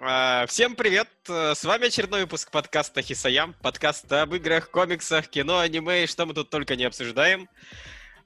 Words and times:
А, 0.00 0.46
Всем 0.46 0.76
привет! 0.76 1.08
Э, 1.28 1.54
С 1.56 1.64
вами 1.64 1.86
очередной 1.86 2.20
выпуск 2.22 2.50
подкаста 2.52 3.02
Хисаям. 3.02 3.54
Подкаст 3.62 4.10
об 4.12 4.32
играх, 4.34 4.70
комиксах, 4.70 5.26
кино, 5.28 5.58
аниме 5.58 6.04
и 6.04 6.06
что 6.06 6.24
мы 6.24 6.34
тут 6.34 6.50
только 6.50 6.76
не 6.76 6.84
обсуждаем. 6.84 7.48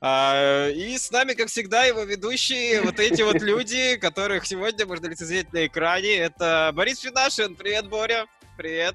А, 0.00 0.68
И 0.68 0.98
с 0.98 1.11
нами, 1.11 1.32
как 1.32 1.48
всегда, 1.48 1.85
его 1.85 2.03
ведущие, 2.03 2.82
вот 2.82 3.00
эти 3.00 3.22
вот 3.22 3.40
люди, 3.40 3.96
которых 3.96 4.46
сегодня 4.46 4.85
можно 4.85 5.07
лицезреть 5.07 5.50
на 5.53 5.66
экране. 5.66 6.16
Это 6.16 6.72
Борис 6.75 7.00
Финашин. 7.00 7.57
Привет, 7.57 7.89
Боря. 7.89 8.27
Привет. 8.59 8.95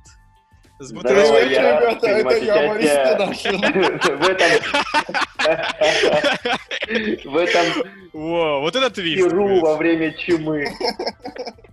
С 0.80 0.90
Здорово, 0.90 1.38
я 1.40 1.80
ребята, 1.80 2.08
это 2.08 2.38
я, 2.38 2.68
Борис 2.68 2.92
Финашин. 2.92 3.60
в 4.20 4.28
этом 4.28 4.52
в 7.32 7.38
этом 7.38 7.66
Во, 8.14 8.60
вот 8.62 8.76
это 8.76 8.92
твист. 8.92 9.24
пиру 9.28 9.62
во 9.62 9.76
время 9.78 10.12
чумы. 10.14 10.68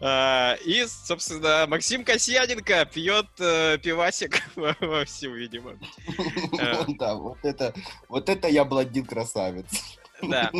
А, 0.00 0.56
И, 0.64 0.84
собственно, 0.86 1.66
Максим 1.68 2.04
Касьяненко 2.04 2.84
пьет 2.86 3.26
э, 3.38 3.78
пивасик 3.78 4.42
во- 4.56 4.76
вовсю, 4.80 5.32
видимо. 5.34 5.78
Э, 6.60 6.84
Да, 6.98 7.14
вот 7.14 7.38
это, 7.42 7.74
вот 8.08 8.28
это 8.28 8.48
я 8.48 8.64
блондин-красавец. 8.64 9.66
Да. 10.22 10.50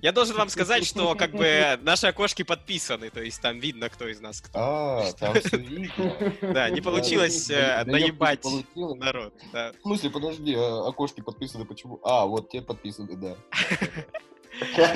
Я 0.00 0.12
должен 0.12 0.36
вам 0.36 0.48
сказать, 0.48 0.86
что 0.86 1.14
как 1.18 1.32
бы 1.32 1.78
наши 1.82 2.06
окошки 2.06 2.42
подписаны, 2.44 3.10
то 3.10 3.20
есть 3.22 3.40
там 3.42 3.58
видно, 3.60 3.90
кто 3.90 4.08
из 4.08 4.20
нас 4.20 4.40
кто. 4.40 4.58
А, 4.58 5.12
там 5.18 5.34
все 5.34 5.58
видно. 5.58 6.32
Да, 6.40 6.70
не 6.70 6.80
получилось 6.80 7.50
э, 7.50 7.84
наебать 7.84 8.42
народ. 8.74 9.34
В 9.52 9.82
смысле, 9.82 10.10
подожди, 10.10 10.54
а 10.56 10.88
окошки 10.88 11.20
подписаны 11.20 11.64
почему? 11.66 12.00
А, 12.04 12.24
вот 12.26 12.48
те 12.50 12.62
подписаны, 12.62 13.14
да. 13.16 13.36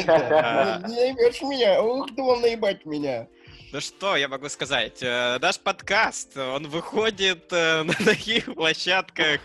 А. 0.08 0.80
Не 0.86 0.94
наебешь 0.94 1.42
меня, 1.42 1.82
ух, 1.82 2.10
думал 2.14 2.40
наебать 2.40 2.84
меня. 2.86 3.28
Ну 3.72 3.80
что 3.80 4.16
я 4.16 4.28
могу 4.28 4.48
сказать? 4.48 5.02
Э, 5.02 5.38
Наш 5.40 5.58
подкаст, 5.58 6.36
он 6.36 6.68
выходит 6.68 7.52
э, 7.52 7.82
на 7.84 7.94
таких 7.94 8.54
площадках. 8.54 9.40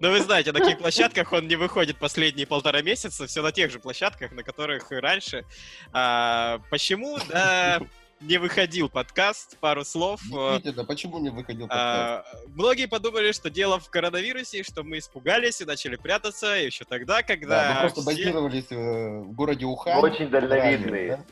Ну, 0.00 0.10
вы 0.10 0.20
знаете, 0.20 0.52
на 0.52 0.58
таких 0.58 0.78
площадках 0.78 1.32
он 1.32 1.46
не 1.46 1.56
выходит 1.56 1.96
последние 1.98 2.46
полтора 2.46 2.82
месяца, 2.82 3.26
все 3.26 3.42
на 3.42 3.52
тех 3.52 3.70
же 3.70 3.78
площадках, 3.78 4.32
на 4.32 4.42
которых 4.42 4.90
и 4.92 4.96
раньше. 4.96 5.44
А, 5.92 6.60
Почему, 6.70 7.18
да, 7.28 7.80
не 8.20 8.38
выходил 8.38 8.88
подкаст, 8.90 9.56
пару 9.58 9.84
слов. 9.84 10.20
э, 10.34 10.52
Действительно, 10.54 10.84
почему 10.84 11.18
не 11.20 11.30
выходил 11.30 11.68
подкаст? 11.68 12.26
А, 12.34 12.38
многие 12.48 12.86
подумали, 12.86 13.30
что 13.32 13.50
дело 13.50 13.78
в 13.78 13.88
коронавирусе, 13.88 14.62
что 14.64 14.82
мы 14.82 14.98
испугались 14.98 15.60
и 15.60 15.64
начали 15.64 15.94
прятаться 15.96 16.48
еще 16.48 16.84
тогда, 16.84 17.18
Да, 17.18 17.22
когда 17.22 17.72
мы 17.74 17.80
просто 17.80 18.00
все 18.00 18.10
базировались 18.10 18.66
э, 18.70 19.20
в 19.20 19.32
городе 19.32 19.64
Ухан. 19.64 20.02
Очень 20.04 20.28
дальновидные. 20.28 20.88
Правильно, 20.88 21.26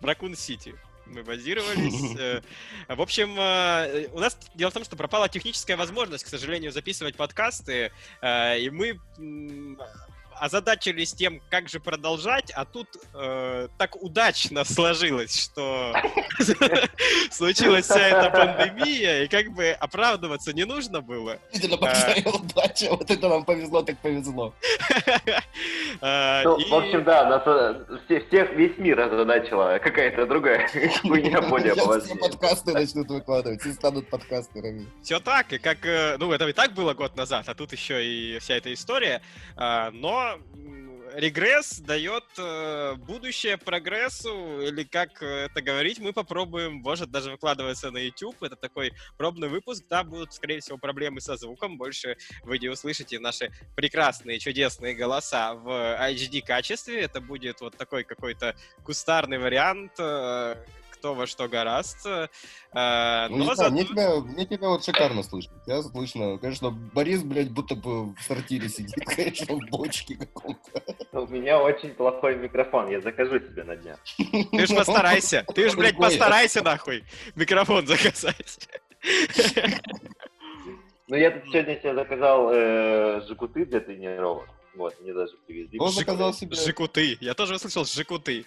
в 0.00 0.04
Ракун-Сити. 0.04 0.74
Мы 1.12 1.22
базировались. 1.22 2.16
э, 2.18 2.40
В 2.88 3.00
общем, 3.00 3.38
э, 3.38 4.08
у 4.12 4.18
нас 4.18 4.36
дело 4.54 4.70
в 4.70 4.74
том, 4.74 4.84
что 4.84 4.96
пропала 4.96 5.28
техническая 5.28 5.76
возможность, 5.76 6.24
к 6.24 6.28
сожалению, 6.28 6.72
записывать 6.72 7.16
подкасты, 7.16 7.92
э, 8.22 8.58
и 8.60 8.70
мы 8.70 8.98
озадачились 10.42 11.12
тем, 11.12 11.40
как 11.50 11.68
же 11.68 11.78
продолжать, 11.78 12.50
а 12.54 12.64
тут 12.64 12.88
э, 13.14 13.68
так 13.78 13.94
удачно 14.02 14.64
сложилось, 14.64 15.44
что 15.44 15.94
случилась 17.30 17.84
вся 17.84 18.00
эта 18.08 18.30
пандемия, 18.30 19.22
и 19.22 19.28
как 19.28 19.52
бы 19.52 19.70
оправдываться 19.70 20.52
не 20.52 20.64
нужно 20.64 21.00
было. 21.00 21.38
Большая 21.80 22.24
удача. 22.24 22.86
Вот 22.90 23.08
это 23.08 23.28
нам 23.28 23.44
повезло, 23.44 23.82
так 23.82 23.98
повезло. 23.98 24.52
Э, 26.00 26.42
Ну, 26.44 26.56
и- 26.56 26.68
в 26.68 26.74
общем, 26.74 27.04
да, 27.04 27.24
нас 27.28 27.42
э, 27.46 27.98
все- 28.06 28.20
всех, 28.26 28.50
весь 28.54 28.76
мир 28.78 28.98
озадачила 28.98 29.78
какая-то 29.78 30.26
другая 30.26 30.68
хуйня 31.02 31.40
более 31.42 31.76
поважнее. 31.76 32.16
подкасты 32.16 32.72
начнут 32.72 33.08
выкладывать, 33.08 33.60
все 33.60 33.72
станут 33.74 34.08
подкастерами. 34.10 34.86
Все 35.02 35.20
так, 35.20 35.52
и 35.52 35.58
как, 35.58 35.86
э, 35.86 36.16
ну, 36.18 36.32
это 36.32 36.48
и 36.48 36.52
так 36.52 36.72
было 36.72 36.94
год 36.94 37.16
назад, 37.16 37.48
а 37.48 37.54
тут 37.54 37.72
еще 37.72 38.04
и 38.04 38.38
вся 38.40 38.54
эта 38.56 38.72
история. 38.72 39.22
А, 39.56 39.90
Но 39.92 40.31
регресс 41.14 41.78
дает 41.78 42.24
э, 42.38 42.94
будущее 42.96 43.56
прогрессу, 43.58 44.60
или 44.60 44.84
как 44.84 45.22
это 45.22 45.60
говорить, 45.62 45.98
мы 45.98 46.12
попробуем, 46.12 46.74
может, 46.74 47.10
даже 47.10 47.30
выкладываться 47.30 47.90
на 47.90 47.98
YouTube. 47.98 48.42
Это 48.42 48.56
такой 48.56 48.92
пробный 49.16 49.48
выпуск, 49.48 49.84
да, 49.88 50.04
будут, 50.04 50.32
скорее 50.32 50.60
всего, 50.60 50.78
проблемы 50.78 51.20
со 51.20 51.36
звуком, 51.36 51.78
больше 51.78 52.16
вы 52.42 52.58
не 52.58 52.68
услышите 52.68 53.18
наши 53.18 53.50
прекрасные, 53.76 54.38
чудесные 54.38 54.94
голоса 54.94 55.54
в 55.54 55.68
HD-качестве. 55.68 57.02
Это 57.02 57.20
будет 57.20 57.60
вот 57.60 57.76
такой 57.76 58.04
какой-то 58.04 58.56
кустарный 58.84 59.38
вариант, 59.38 59.92
э, 59.98 60.56
кто 61.02 61.14
во 61.14 61.26
что 61.26 61.48
гораст. 61.48 62.06
Э, 62.06 62.28
Ну, 63.28 63.36
но 63.38 63.44
не 63.44 63.54
знаю, 63.56 63.72
мне 63.72 63.82
зато- 63.82 63.92
тебя, 63.92 64.20
мне 64.20 64.46
тебя 64.46 64.68
вот 64.68 64.84
шикарно 64.84 65.24
слышно. 65.24 65.52
Тебя 65.66 65.82
слышно. 65.82 66.38
Конечно, 66.38 66.70
Борис, 66.70 67.22
блядь, 67.24 67.50
будто 67.50 67.74
бы 67.74 68.14
в 68.14 68.20
сортире 68.22 68.68
сидит, 68.68 69.04
конечно, 69.16 69.56
в 69.56 69.68
бочке 69.68 70.14
каком-то. 70.14 70.80
У 71.12 71.26
меня 71.26 71.60
очень 71.60 71.90
плохой 71.90 72.36
микрофон, 72.36 72.88
я 72.88 73.00
закажу 73.00 73.40
себе 73.40 73.64
на 73.64 73.74
днях. 73.76 73.98
Ты 74.52 74.66
ж 74.66 74.74
постарайся. 74.76 75.44
Ты 75.54 75.68
ж, 75.68 75.74
блядь, 75.74 75.96
постарайся, 75.96 76.62
нахуй, 76.62 77.04
микрофон 77.34 77.84
заказать. 77.84 78.68
Ну, 81.08 81.16
я 81.16 81.32
тут 81.32 81.50
сегодня 81.52 81.78
себе 81.80 81.94
заказал 81.94 82.48
э, 82.52 83.20
жигуты 83.26 83.66
для 83.66 83.80
тренировок. 83.80 84.48
Вот, 84.74 84.98
мне 85.00 85.12
даже 85.12 85.32
привезли. 85.46 85.78
Он 85.78 85.90
заказал 85.90 86.32
себе... 86.32 86.56
Жикуты. 86.56 87.18
Я 87.20 87.34
тоже 87.34 87.56
услышал 87.56 87.84
жикуты. 87.84 88.46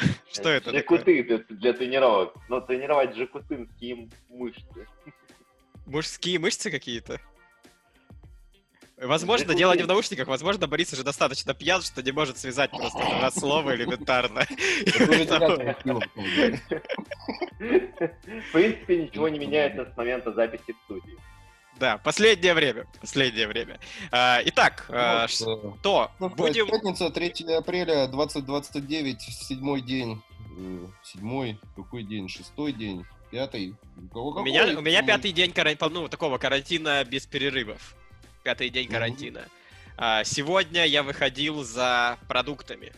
Что 0.32 0.48
это? 0.48 0.70
Жигуты 0.70 1.22
для, 1.22 1.38
для 1.38 1.72
тренировок. 1.72 2.34
Но 2.48 2.60
тренировать 2.60 3.14
жигутынские 3.16 4.08
мышцы. 4.28 4.86
Мужские 5.86 6.38
мышцы 6.38 6.70
какие-то? 6.70 7.20
Возможно, 9.00 9.54
дело 9.54 9.72
не 9.72 9.82
в 9.82 9.86
наушниках, 9.86 10.28
возможно, 10.28 10.66
Борис 10.66 10.92
уже 10.92 11.02
достаточно 11.02 11.54
пьян, 11.54 11.80
что 11.80 12.02
не 12.02 12.12
может 12.12 12.36
связать 12.36 12.70
просто 12.70 12.98
два 12.98 13.30
слова 13.30 13.74
элементарно. 13.74 14.42
В 17.58 18.52
принципе, 18.52 19.02
ничего 19.04 19.28
не 19.30 19.38
меняется 19.38 19.90
с 19.90 19.96
момента 19.96 20.32
записи 20.32 20.72
в 20.72 20.76
студии. 20.84 21.16
Да, 21.80 21.96
последнее 21.96 22.52
время. 22.52 22.86
Последнее 23.00 23.48
время. 23.48 23.80
А, 24.12 24.40
Итак, 24.44 24.84
а, 24.90 25.22
Вот, 25.22 25.30
что 25.30 25.76
что? 25.80 26.10
ну, 26.18 26.28
Будем... 26.28 26.66
Пятница, 26.66 27.08
3 27.08 27.54
апреля, 27.54 28.06
2029, 28.06 29.22
седьмой 29.22 29.80
день. 29.80 30.20
Седьмой, 31.02 31.58
какой 31.74 32.02
день? 32.02 32.28
Шестой 32.28 32.74
день? 32.74 33.06
Пятый? 33.30 33.74
У 33.96 34.08
кого 34.08 34.28
У 34.28 34.42
меня, 34.42 34.66
у 34.66 34.82
меня 34.82 35.00
Ну, 35.00 35.06
пятый 35.06 35.32
день 35.32 35.52
карантина, 35.52 35.88
ну, 35.88 36.08
такого 36.08 36.36
карантина 36.36 37.02
без 37.04 37.24
перерывов. 37.24 37.94
Пятый 38.42 38.68
день 38.68 38.86
карантина. 38.86 39.46
А, 39.96 40.22
сегодня 40.24 40.84
я 40.84 41.02
выходил 41.02 41.64
за 41.64 42.18
продуктами. 42.28 42.92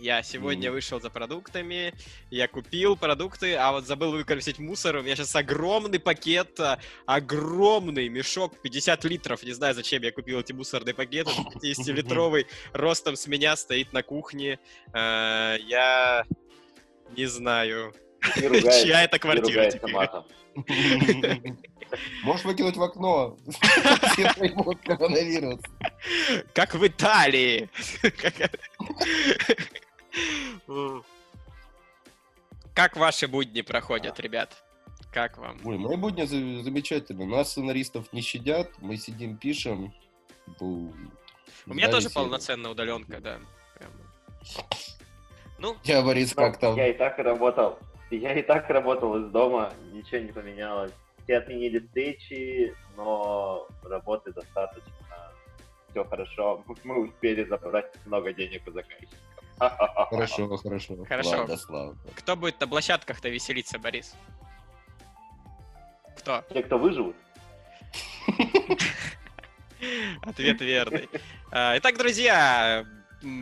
Я 0.00 0.22
сегодня 0.22 0.68
Мгм. 0.68 0.74
вышел 0.76 1.00
за 1.00 1.10
продуктами, 1.10 1.92
я 2.30 2.46
купил 2.46 2.96
продукты, 2.96 3.56
а 3.56 3.72
вот 3.72 3.84
забыл 3.84 4.12
выбросить 4.12 4.60
мусор. 4.60 4.96
У 4.96 5.02
меня 5.02 5.16
сейчас 5.16 5.34
огромный 5.34 5.98
пакет, 5.98 6.58
а, 6.60 6.78
огромный 7.04 8.08
мешок, 8.08 8.56
50 8.62 9.04
литров. 9.06 9.42
Не 9.42 9.52
знаю, 9.52 9.74
зачем 9.74 10.02
я 10.04 10.12
купил 10.12 10.38
эти 10.38 10.52
мусорные 10.52 10.94
пакеты. 10.94 11.32
50-литровый, 11.62 12.46
ростом 12.72 13.16
с 13.16 13.26
меня 13.26 13.56
стоит 13.56 13.92
на 13.92 14.04
кухне. 14.04 14.60
А, 14.92 15.56
я 15.56 16.24
не 17.16 17.26
знаю, 17.26 17.92
чья 18.36 19.02
это 19.02 19.18
квартира 19.18 19.68
теперь. 19.68 19.90
Можешь 22.22 22.44
выкинуть 22.44 22.76
в 22.76 22.82
окно. 22.82 23.36
Все 24.12 24.32
поймут 24.36 24.78
коронавирус. 24.82 25.60
Как 26.54 26.74
в 26.74 26.86
Италии. 26.86 27.68
Как 32.74 32.96
ваши 32.96 33.26
будни 33.26 33.62
проходят, 33.62 34.20
ребят? 34.20 34.62
Как 35.12 35.38
вам? 35.38 35.58
Ой, 35.64 35.78
мои 35.78 35.96
будни 35.96 36.24
за- 36.24 36.62
замечательно. 36.62 37.24
Нас, 37.26 37.50
сценаристов, 37.52 38.12
не 38.12 38.20
щадят. 38.20 38.70
Мы 38.78 38.96
сидим, 38.96 39.36
пишем. 39.36 39.92
У 40.60 40.92
меня 41.66 41.88
тоже 41.90 42.10
полноценная 42.10 42.70
удаленка, 42.70 43.20
да. 43.20 43.38
Ну, 45.58 45.76
Я, 45.82 46.02
Борис, 46.02 46.36
Ну, 46.36 46.42
как 46.42 46.58
там? 46.58 46.76
Я 46.76 46.88
и 46.88 46.92
так 46.92 47.18
работал. 47.18 47.78
Я 48.10 48.32
и 48.38 48.42
так 48.42 48.70
работал 48.70 49.16
из 49.22 49.30
дома, 49.30 49.72
ничего 49.92 50.18
не 50.20 50.32
поменялось. 50.32 50.92
Все 51.24 51.38
отменили 51.38 51.80
встречи, 51.80 52.74
но 52.96 53.66
работы 53.82 54.32
достаточно. 54.32 54.92
Все 55.90 56.04
хорошо. 56.04 56.64
Мы 56.84 57.04
успели 57.08 57.44
забрать 57.44 57.92
много 58.06 58.32
денег 58.32 58.62
у 58.66 58.70
заказчиков. 58.70 59.18
Хорошо, 59.58 60.56
хорошо. 60.56 61.04
Хорошо. 61.08 61.30
Ладно, 61.30 61.56
слава. 61.56 61.96
кто 62.14 62.36
будет 62.36 62.60
на 62.60 62.68
площадках-то 62.68 63.28
веселиться, 63.28 63.78
Борис? 63.78 64.14
Кто? 66.18 66.42
Те, 66.52 66.62
кто 66.62 66.78
выживут, 66.78 67.16
Ответ 70.22 70.60
верный. 70.60 71.08
А, 71.50 71.76
Итак, 71.78 71.96
друзья, 71.96 72.84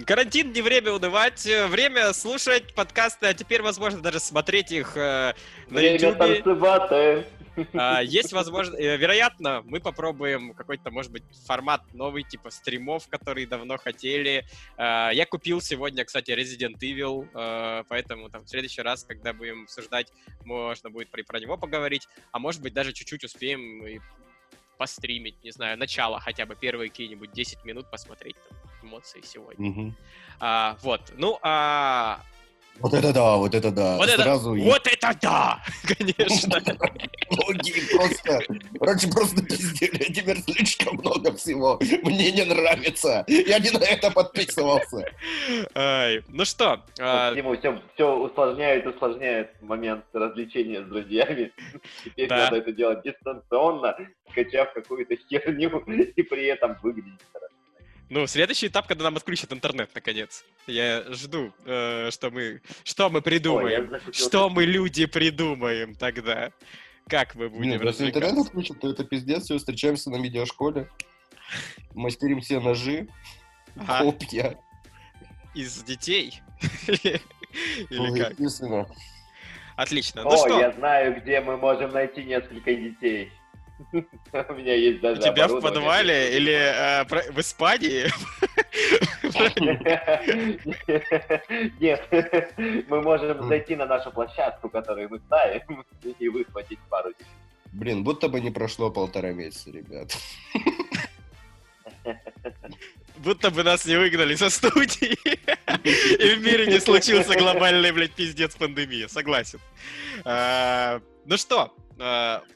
карантин 0.07 0.53
не 0.53 0.61
время 0.63 0.93
унывать, 0.93 1.45
время 1.69 2.13
слушать 2.13 2.75
подкасты, 2.75 3.27
а 3.27 3.35
теперь, 3.35 3.63
возможно, 3.63 4.01
даже 4.01 4.21
смотреть 4.21 4.71
их 4.71 4.97
э, 4.97 5.33
на 5.69 5.79
Время 5.79 5.99
YouTube. 5.99 6.19
танцевать. 6.19 7.27
А, 7.75 8.03
Есть 8.03 8.33
возможность, 8.33 8.79
вероятно, 8.81 9.63
мы 9.65 9.81
попробуем 9.81 10.55
какой-то, 10.55 10.91
может 10.91 11.13
быть, 11.13 11.25
формат 11.47 11.83
новый, 11.93 12.23
типа 12.23 12.51
стримов, 12.51 13.09
которые 13.09 13.47
давно 13.47 13.77
хотели. 13.77 14.45
А, 14.77 15.11
Я 15.11 15.27
купил 15.27 15.61
сегодня, 15.61 16.05
кстати, 16.05 16.31
Resident 16.31 16.79
Evil, 16.81 17.29
э, 17.35 17.85
поэтому 17.89 18.29
там 18.29 18.45
в 18.45 18.49
следующий 18.49 18.83
раз, 18.83 19.05
когда 19.05 19.33
будем 19.33 19.65
обсуждать, 19.65 20.13
можно 20.45 20.91
будет 20.91 21.11
про, 21.11 21.41
него 21.41 21.57
поговорить, 21.57 22.09
а 22.33 22.39
может 22.39 22.63
быть 22.63 22.73
даже 22.73 22.93
чуть-чуть 22.93 23.25
успеем 23.25 23.87
и 23.87 24.01
постримить, 24.79 25.43
не 25.43 25.51
знаю, 25.51 25.79
начало 25.79 26.21
хотя 26.21 26.47
бы, 26.47 26.55
первые 26.55 26.91
какие-нибудь 26.91 27.33
10 27.33 27.65
минут 27.65 27.91
посмотреть 27.91 28.37
там, 28.49 28.89
эмоции 28.89 29.23
сегодня. 29.25 29.71
Мгм. 29.71 29.97
А, 30.41 30.77
вот, 30.83 31.13
ну, 31.17 31.39
а, 31.43 32.21
Вот 32.81 32.93
это 32.93 33.13
да, 33.13 33.37
вот 33.37 33.55
это 33.55 33.71
да. 33.71 33.97
вот, 33.97 34.09
это, 34.09 34.23
Сразу 34.23 34.55
и 34.55 34.63
вот 34.63 34.87
это 34.87 35.19
да, 35.21 35.63
конечно. 35.99 36.61
многие 37.31 37.97
просто... 37.97 38.41
Раньше 38.81 39.11
просто 39.11 39.43
пиздели, 39.43 40.05
а 40.09 40.13
теперь 40.13 40.39
слишком 40.43 40.97
много 40.97 41.35
всего. 41.37 41.79
Мне 42.03 42.33
не 42.33 42.45
нравится. 42.45 43.25
Я 43.29 43.59
не 43.59 43.71
на 43.71 43.83
это 43.85 44.11
подписывался. 44.11 45.05
Ай, 45.75 46.23
Ну 46.29 46.45
что, 46.45 46.83
а, 47.01 47.33
Ему 47.35 47.57
все, 47.57 47.81
все 47.95 48.15
усложняет, 48.15 48.87
усложняет 48.87 49.51
момент 49.63 50.05
развлечения 50.13 50.83
с 50.83 50.87
друзьями. 50.87 51.53
Теперь 52.05 52.29
Да. 52.29 52.37
надо 52.37 52.57
это 52.57 52.73
делать 52.73 53.03
дистанционно, 53.03 53.97
скачав 54.31 54.73
какую-то 54.75 55.17
херню 55.29 55.79
и 56.17 56.23
при 56.23 56.47
этом 56.47 56.77
выглядеть 56.83 57.21
хорошо. 57.33 57.56
Ну, 58.09 58.27
следующий 58.27 58.69
этап, 58.69 58.87
когда 58.87 59.05
нам 59.05 59.17
отключат 59.17 59.53
интернет, 59.53 59.91
наконец. 59.95 60.45
Я 60.67 61.03
жду, 61.13 61.53
э, 61.65 62.11
что 62.13 62.31
мы, 62.31 62.63
что 62.85 63.11
мы 63.11 63.19
Ой, 63.19 63.23
придумаем, 63.23 63.91
захотел 63.91 64.13
что 64.13 64.49
мы 64.49 64.65
люди 64.65 65.07
придумаем 65.07 65.95
тогда. 65.95 66.53
Как 67.09 67.35
мы 67.35 67.49
будем 67.49 67.71
Нет, 67.71 67.83
если 67.83 68.07
интернет 68.07 68.47
отключат, 68.47 68.81
то 68.81 68.91
это 68.91 69.05
пиздец. 69.05 69.45
Все, 69.45 69.59
встречаемся 69.59 70.11
на 70.11 70.17
видеошколе. 70.17 70.89
Мастерим 71.95 72.41
все 72.41 72.61
ножи, 72.61 73.09
Ага, 73.77 74.05
копья. 74.05 74.59
из 75.55 75.83
детей? 75.83 76.41
Или 76.89 77.21
Ну, 77.91 78.17
как? 78.17 78.89
Отлично. 79.77 80.23
Ну 80.23 80.31
О, 80.31 80.61
я 80.61 80.73
знаю, 80.73 81.21
где 81.21 81.41
мы 81.41 81.57
можем 81.57 81.93
найти 81.93 82.25
несколько 82.25 82.75
детей. 82.75 83.31
У 83.93 84.53
меня 84.55 84.75
есть 84.75 85.01
у 85.01 85.03
даже 85.03 85.21
тебя 85.21 85.49
в 85.49 85.61
подвале 85.61 86.37
или 86.37 86.53
э, 86.53 87.05
в 87.05 87.39
Испании? 87.41 88.07
Нет, 91.81 92.09
мы 92.89 93.03
можем 93.03 93.39
М. 93.39 93.49
зайти 93.49 93.77
на 93.77 93.87
нашу 93.87 94.11
площадку, 94.11 94.69
которую 94.69 95.09
мы 95.11 95.19
ставим, 95.19 95.85
и 96.19 96.29
выхватить 96.29 96.79
пару. 96.89 97.11
Блин, 97.73 98.05
будто 98.05 98.29
бы 98.29 98.41
не 98.41 98.51
прошло 98.51 98.91
полтора 98.91 99.33
месяца, 99.33 99.71
ребят. 99.71 100.17
Будто 103.17 103.51
бы 103.51 103.63
нас 103.63 103.87
не 103.87 103.97
выгнали 103.97 104.35
со 104.37 104.51
студии, 104.51 105.15
и 105.15 106.35
в 106.37 106.45
мире 106.45 106.67
не 106.67 106.81
случился 106.81 107.35
глобальный, 107.37 107.93
блядь, 107.93 108.13
пиздец 108.13 108.55
пандемия. 108.55 109.09
Согласен. 109.09 109.59
А, 110.25 111.01
Ну 111.25 111.37
что, 111.37 111.75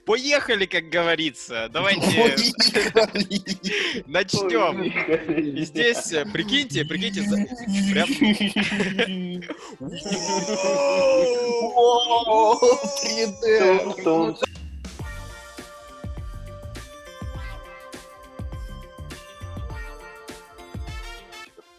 поехали, 0.04 0.66
как 0.66 0.90
говорится. 0.90 1.68
Давайте 1.72 2.02
начнем. 4.06 4.92
Здесь, 5.64 6.12
э, 6.12 6.24
прикиньте, 6.26 6.84
прикиньте, 6.84 7.22
прям- 7.92 8.08
О, 11.76 12.58
3D. 13.02 14.36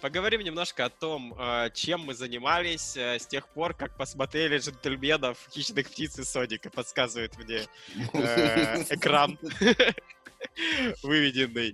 Поговорим 0.01 0.41
немножко 0.41 0.85
о 0.85 0.89
том, 0.89 1.35
э, 1.37 1.69
чем 1.75 2.01
мы 2.01 2.15
занимались 2.15 2.97
э, 2.97 3.19
с 3.19 3.27
тех 3.27 3.47
пор, 3.47 3.75
как 3.75 3.95
посмотрели 3.95 4.57
джентльменов 4.57 5.37
хищных 5.51 5.87
птиц 5.91 6.17
и 6.17 6.23
Соника, 6.23 6.71
подсказывает 6.71 7.37
мне 7.37 7.67
э, 8.13 8.83
экран 8.89 9.37
выведенный. 11.03 11.73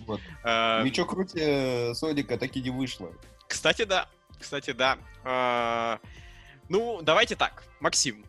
Ничего 0.83 1.05
круче 1.05 1.93
Соника 1.95 2.37
так 2.37 2.53
и 2.57 2.61
не 2.61 2.69
вышло. 2.69 3.13
Кстати, 3.47 3.85
да. 3.85 4.09
Кстати, 4.37 4.71
да. 4.71 5.99
Ну, 6.67 7.01
давайте 7.01 7.37
так. 7.37 7.63
Максим, 7.79 8.25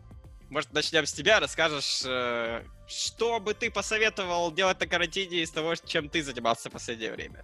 может, 0.49 0.71
начнем 0.71 1.05
с 1.05 1.11
тебя, 1.11 1.41
расскажешь, 1.41 2.05
что 2.87 3.39
бы 3.41 3.53
ты 3.53 3.69
посоветовал 3.69 4.51
делать 4.53 4.79
на 4.79 4.87
карантине 4.87 5.41
из 5.41 5.51
того, 5.51 5.75
чем 5.75 6.07
ты 6.07 6.23
занимался 6.23 6.69
в 6.69 6.73
последнее 6.73 7.11
время? 7.11 7.43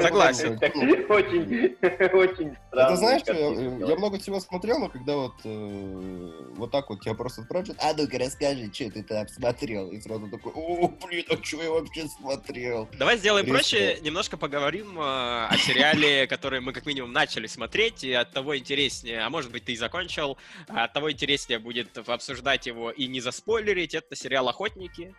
Согласен. 0.00 0.58
Так, 0.58 0.74
Очень, 0.76 1.76
очень 2.12 2.56
странно. 2.68 2.86
Это 2.86 2.96
знаешь, 2.96 3.22
я, 3.26 3.34
ты 3.34 3.90
я 3.90 3.96
много 3.96 4.18
всего 4.18 4.38
смотрел, 4.40 4.78
но 4.78 4.88
когда 4.88 5.16
вот 5.16 5.34
э, 5.44 6.30
вот 6.54 6.70
так 6.70 6.88
вот 6.90 7.00
тебя 7.00 7.14
просто 7.14 7.42
спрашивают, 7.42 7.78
а 7.82 7.92
ну-ка 7.94 8.18
расскажи, 8.18 8.70
что 8.72 8.90
ты 8.90 9.02
там 9.02 9.26
смотрел, 9.28 9.90
и 9.90 10.00
сразу 10.00 10.28
такой, 10.28 10.52
о, 10.54 10.88
блин, 10.88 11.24
а 11.28 11.42
что 11.42 11.62
я 11.62 11.70
вообще 11.70 12.06
смотрел? 12.06 12.88
Давай 12.98 13.18
сделаем 13.18 13.44
Резко. 13.46 13.58
проще, 13.58 13.98
немножко 14.02 14.36
поговорим 14.36 14.98
э, 14.98 15.02
о 15.02 15.56
сериале, 15.58 16.26
который 16.28 16.60
мы 16.60 16.72
как 16.72 16.86
минимум 16.86 17.12
начали 17.12 17.48
смотреть, 17.48 18.04
и 18.04 18.12
от 18.12 18.32
того 18.32 18.56
интереснее, 18.56 19.22
а 19.22 19.30
может 19.30 19.50
быть 19.50 19.64
ты 19.64 19.72
и 19.72 19.76
закончил, 19.76 20.38
а 20.68 20.84
от 20.84 20.92
того 20.92 21.10
интереснее 21.10 21.58
будет 21.58 21.98
обсуждать 21.98 22.66
его 22.66 22.90
и 22.90 23.08
не 23.08 23.20
заспойлерить. 23.20 23.94
Это 23.94 24.14
сериал 24.14 24.48
«Охотники». 24.48 25.14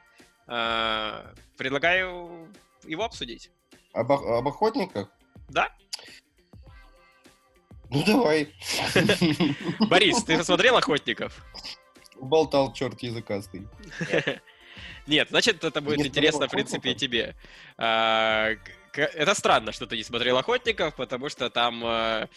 Э, 0.48 1.34
Предлагаю 1.58 2.50
его 2.86 3.04
обсудить. 3.06 3.50
Об, 3.94 4.12
об 4.12 4.48
охотниках? 4.48 5.10
Да? 5.50 5.70
Ну 7.90 8.04
давай. 8.06 8.52
Борис, 9.90 10.24
ты 10.24 10.38
посмотрел 10.38 10.78
«Охотников»? 10.78 11.46
Болтал 12.20 12.74
черт 12.74 13.02
языкастый. 13.04 13.68
Нет, 15.08 15.28
значит, 15.30 15.64
это 15.64 15.80
будет 15.82 16.00
интересно, 16.06 16.40
смотрел 16.40 16.48
в 16.48 16.52
принципе, 16.52 16.92
и 16.92 16.96
тебе. 16.96 17.36
А, 17.78 18.56
к- 18.94 19.00
Это 19.00 19.36
странно, 19.36 19.72
что 19.74 19.86
ты 19.86 19.96
не 19.98 20.04
смотрел 20.04 20.38
«Охотников», 20.38 20.96
потому 20.96 21.30
что 21.30 21.50
там, 21.50 21.84
э, 21.86 22.28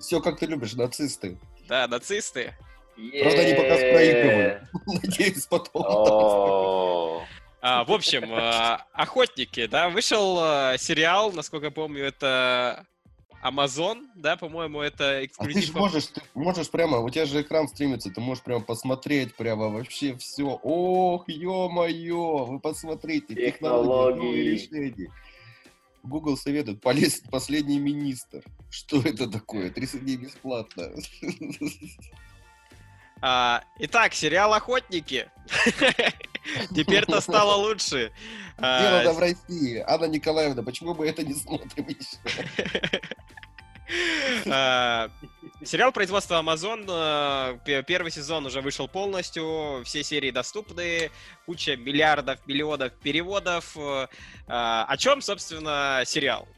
Все 0.00 0.20
как 0.20 0.38
ты 0.38 0.46
любишь, 0.46 0.74
нацисты. 0.74 1.36
да, 1.68 1.86
нацисты. 1.88 2.54
Правда, 2.96 3.40
они 3.40 3.54
пока 3.54 3.74
проигрывают. 3.76 4.62
Надеюсь, 4.86 5.46
потом. 5.46 7.24
А, 7.66 7.82
в 7.84 7.92
общем, 7.92 8.24
а, 8.30 8.84
охотники, 8.92 9.64
да, 9.64 9.88
вышел 9.88 10.36
а, 10.38 10.76
сериал, 10.76 11.32
насколько 11.32 11.64
я 11.68 11.70
помню, 11.72 12.04
это 12.04 12.84
Amazon, 13.42 14.02
да, 14.14 14.36
по-моему, 14.36 14.82
это 14.82 15.16
А 15.16 15.20
ты 15.20 15.24
эксклюзив. 15.24 15.64
же 15.64 15.72
можешь, 15.72 16.06
ты 16.08 16.20
можешь 16.34 16.68
прямо, 16.70 16.98
у 16.98 17.08
тебя 17.08 17.24
же 17.24 17.40
экран 17.40 17.66
стримится, 17.68 18.10
ты 18.10 18.20
можешь 18.20 18.44
прямо 18.44 18.62
посмотреть 18.62 19.34
прямо 19.34 19.70
вообще 19.70 20.14
все. 20.18 20.60
Ох, 20.62 21.26
ё-моё, 21.26 22.44
вы 22.44 22.60
посмотрите, 22.60 23.34
технологии, 23.34 23.50
Технологии. 23.52 24.48
решения. 24.50 25.10
Google 26.02 26.36
советует 26.36 26.82
полез 26.82 27.22
последний 27.30 27.78
министр. 27.78 28.42
Что 28.68 29.00
это 29.00 29.26
такое? 29.26 29.70
30 29.70 30.04
дней 30.04 30.18
бесплатно. 30.18 30.90
А, 33.26 33.62
итак, 33.78 34.12
сериал 34.12 34.52
Охотники. 34.52 35.30
Теперь-то 36.76 37.22
стало 37.22 37.54
лучше. 37.54 38.12
А, 38.58 38.82
Дело 38.82 39.02
там 39.04 39.14
в 39.14 39.18
России. 39.18 39.82
Анна 39.86 40.04
Николаевна, 40.04 40.62
почему 40.62 40.92
мы 40.92 41.08
это 41.08 41.22
не 41.22 41.32
смотрим 41.32 41.88
еще? 41.88 42.50
А, 44.46 45.10
Сериал 45.62 45.92
производства 45.92 46.42
Amazon, 46.42 47.60
пе- 47.64 47.82
первый 47.82 48.10
сезон 48.10 48.46
уже 48.46 48.62
вышел 48.62 48.88
полностью, 48.88 49.82
все 49.84 50.02
серии 50.02 50.30
доступны, 50.30 51.10
куча 51.44 51.76
миллиардов, 51.76 52.38
миллионов 52.46 52.92
переводов. 52.94 53.76
А, 54.46 54.84
О 54.88 54.96
чем, 54.96 55.20
собственно, 55.20 56.02
сериал? 56.06 56.48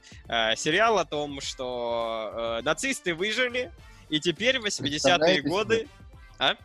Сериал 0.57 0.99
о 0.99 1.05
том, 1.05 1.41
что 1.41 2.61
нацисты 2.63 3.13
выжили, 3.15 3.73
и 4.09 4.21
теперь 4.21 4.61
в 4.61 4.65
80-е 4.65 4.91
Представляете 4.91 5.89
годы... 6.39 6.57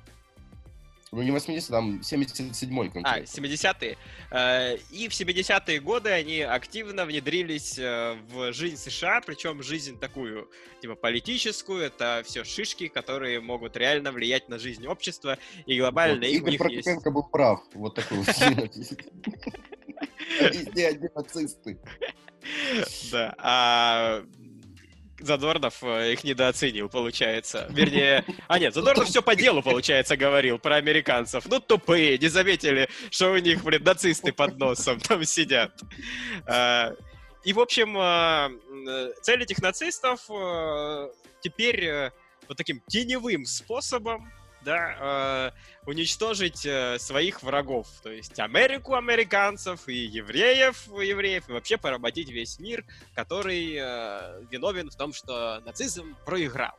Ну 1.13 1.21
не 1.23 1.31
80, 1.31 1.69
там 1.69 1.99
77-й 1.99 2.87
А, 2.87 2.89
конкретно. 2.89 3.41
70-е. 3.41 3.97
Э, 4.31 4.77
И 4.91 5.09
в 5.09 5.11
70-е 5.11 5.79
годы 5.81 6.09
они 6.09 6.39
активно 6.39 7.05
внедрились 7.05 7.77
э, 7.77 8.15
в 8.29 8.53
жизнь 8.53 8.77
США, 8.77 9.19
причем 9.19 9.61
жизнь 9.61 9.99
такую, 9.99 10.49
типа 10.81 10.95
политическую, 10.95 11.81
это 11.83 12.23
все 12.25 12.45
шишки, 12.45 12.87
которые 12.87 13.41
могут 13.41 13.75
реально 13.75 14.13
влиять 14.13 14.47
на 14.47 14.57
жизнь 14.57 14.87
общества, 14.87 15.37
и 15.65 15.77
глобально 15.77 16.15
Вот, 16.25 16.31
их- 16.31 16.43
у 16.43 16.47
них 16.47 16.61
есть... 16.69 16.85
Прокопенко 16.85 17.11
был 17.11 17.23
прав. 17.23 17.59
Вот 17.73 17.95
такой 17.95 18.19
вот. 18.19 18.27
Везде 20.39 20.87
одни 20.87 21.09
нацисты. 21.13 21.77
Да, 23.11 23.35
а 23.37 24.23
Задорнов 25.21 25.83
э, 25.83 26.13
их 26.13 26.23
недооценил, 26.23 26.89
получается. 26.89 27.67
Вернее, 27.69 28.25
а 28.47 28.59
нет, 28.59 28.73
Задорнов 28.73 29.07
все 29.07 29.21
по 29.21 29.35
делу, 29.35 29.61
получается, 29.61 30.17
говорил 30.17 30.59
про 30.59 30.75
американцев. 30.75 31.45
Ну, 31.45 31.59
тупые, 31.59 32.17
не 32.17 32.27
заметили, 32.27 32.89
что 33.09 33.31
у 33.31 33.37
них, 33.37 33.63
блин, 33.63 33.83
нацисты 33.83 34.33
под 34.33 34.57
носом 34.57 34.99
там 34.99 35.23
сидят. 35.25 35.71
А, 36.45 36.93
И, 37.43 37.53
в 37.53 37.59
общем, 37.59 37.97
м, 37.97 38.59
цель 39.21 39.43
этих 39.43 39.59
нацистов 39.61 40.21
э, 40.29 41.09
теперь 41.41 41.83
э, 41.85 42.11
вот 42.47 42.57
таким 42.57 42.81
теневым 42.87 43.45
способом 43.45 44.31
да, 44.63 45.51
э, 45.85 45.89
уничтожить 45.89 46.65
э, 46.65 46.97
своих 46.99 47.43
врагов, 47.43 47.87
то 48.03 48.11
есть 48.11 48.39
Америку 48.39 48.95
американцев 48.95 49.87
и 49.87 49.93
евреев 49.93 50.87
евреев, 50.87 51.49
и 51.49 51.51
вообще 51.53 51.77
поработить 51.77 52.29
весь 52.29 52.59
мир, 52.59 52.85
который 53.15 53.75
э, 53.75 54.43
виновен 54.49 54.89
в 54.89 54.95
том, 54.95 55.13
что 55.13 55.61
нацизм 55.65 56.15
проиграл. 56.25 56.73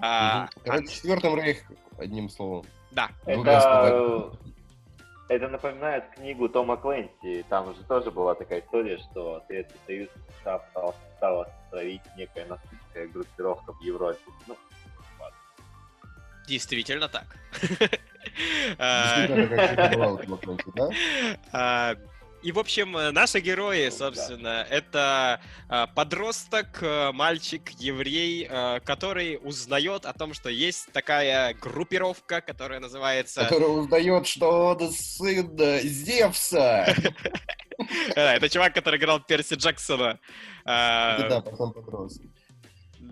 А, 0.00 0.42
Мгм. 0.42 0.50
Короче, 0.64 0.94
четвертым 0.94 1.36
рейх, 1.36 1.58
одним 1.98 2.28
словом. 2.28 2.64
да, 2.92 3.10
Это, 3.26 4.32
это 5.28 5.48
напоминает 5.48 6.04
книгу 6.14 6.48
Тома 6.48 6.76
Кленси. 6.76 7.44
Там 7.48 7.74
же 7.74 7.82
тоже 7.84 8.10
была 8.10 8.34
такая 8.34 8.60
история, 8.60 8.98
что 8.98 9.42
Советский 9.48 9.78
Союз 9.86 10.08
стал, 10.40 10.94
стал 11.16 11.40
остановить 11.42 12.02
некая 12.16 12.46
нацистская 12.46 13.08
группировка 13.08 13.72
в 13.72 13.80
Европе. 13.82 14.20
Ну, 14.46 14.56
да? 20.74 20.90
А, 21.52 21.96
И, 22.42 22.52
в 22.52 22.58
общем, 22.58 22.92
наши 22.92 23.40
герои, 23.40 23.88
собственно, 23.90 24.64
это 24.70 25.40
а, 25.68 25.88
подросток, 25.88 26.82
мальчик, 27.12 27.70
еврей, 27.80 28.48
который 28.84 29.40
узнает 29.42 30.06
о 30.06 30.12
том, 30.12 30.34
что 30.34 30.48
есть 30.48 30.92
такая 30.92 31.54
группировка, 31.54 32.40
которая 32.40 32.78
называется... 32.78 33.44
Который 33.44 33.80
узнает, 33.80 34.26
что 34.26 34.68
он 34.68 34.92
сын 34.92 35.56
э, 35.58 35.80
Зевса. 35.80 36.94
Это 38.14 38.48
чувак, 38.48 38.74
который 38.74 38.98
играл 38.98 39.20
Перси 39.20 39.54
Джексона. 39.54 40.18
А, 40.64 41.28
Да, 41.28 41.40
потом 41.40 41.72
подрос. 41.72 42.20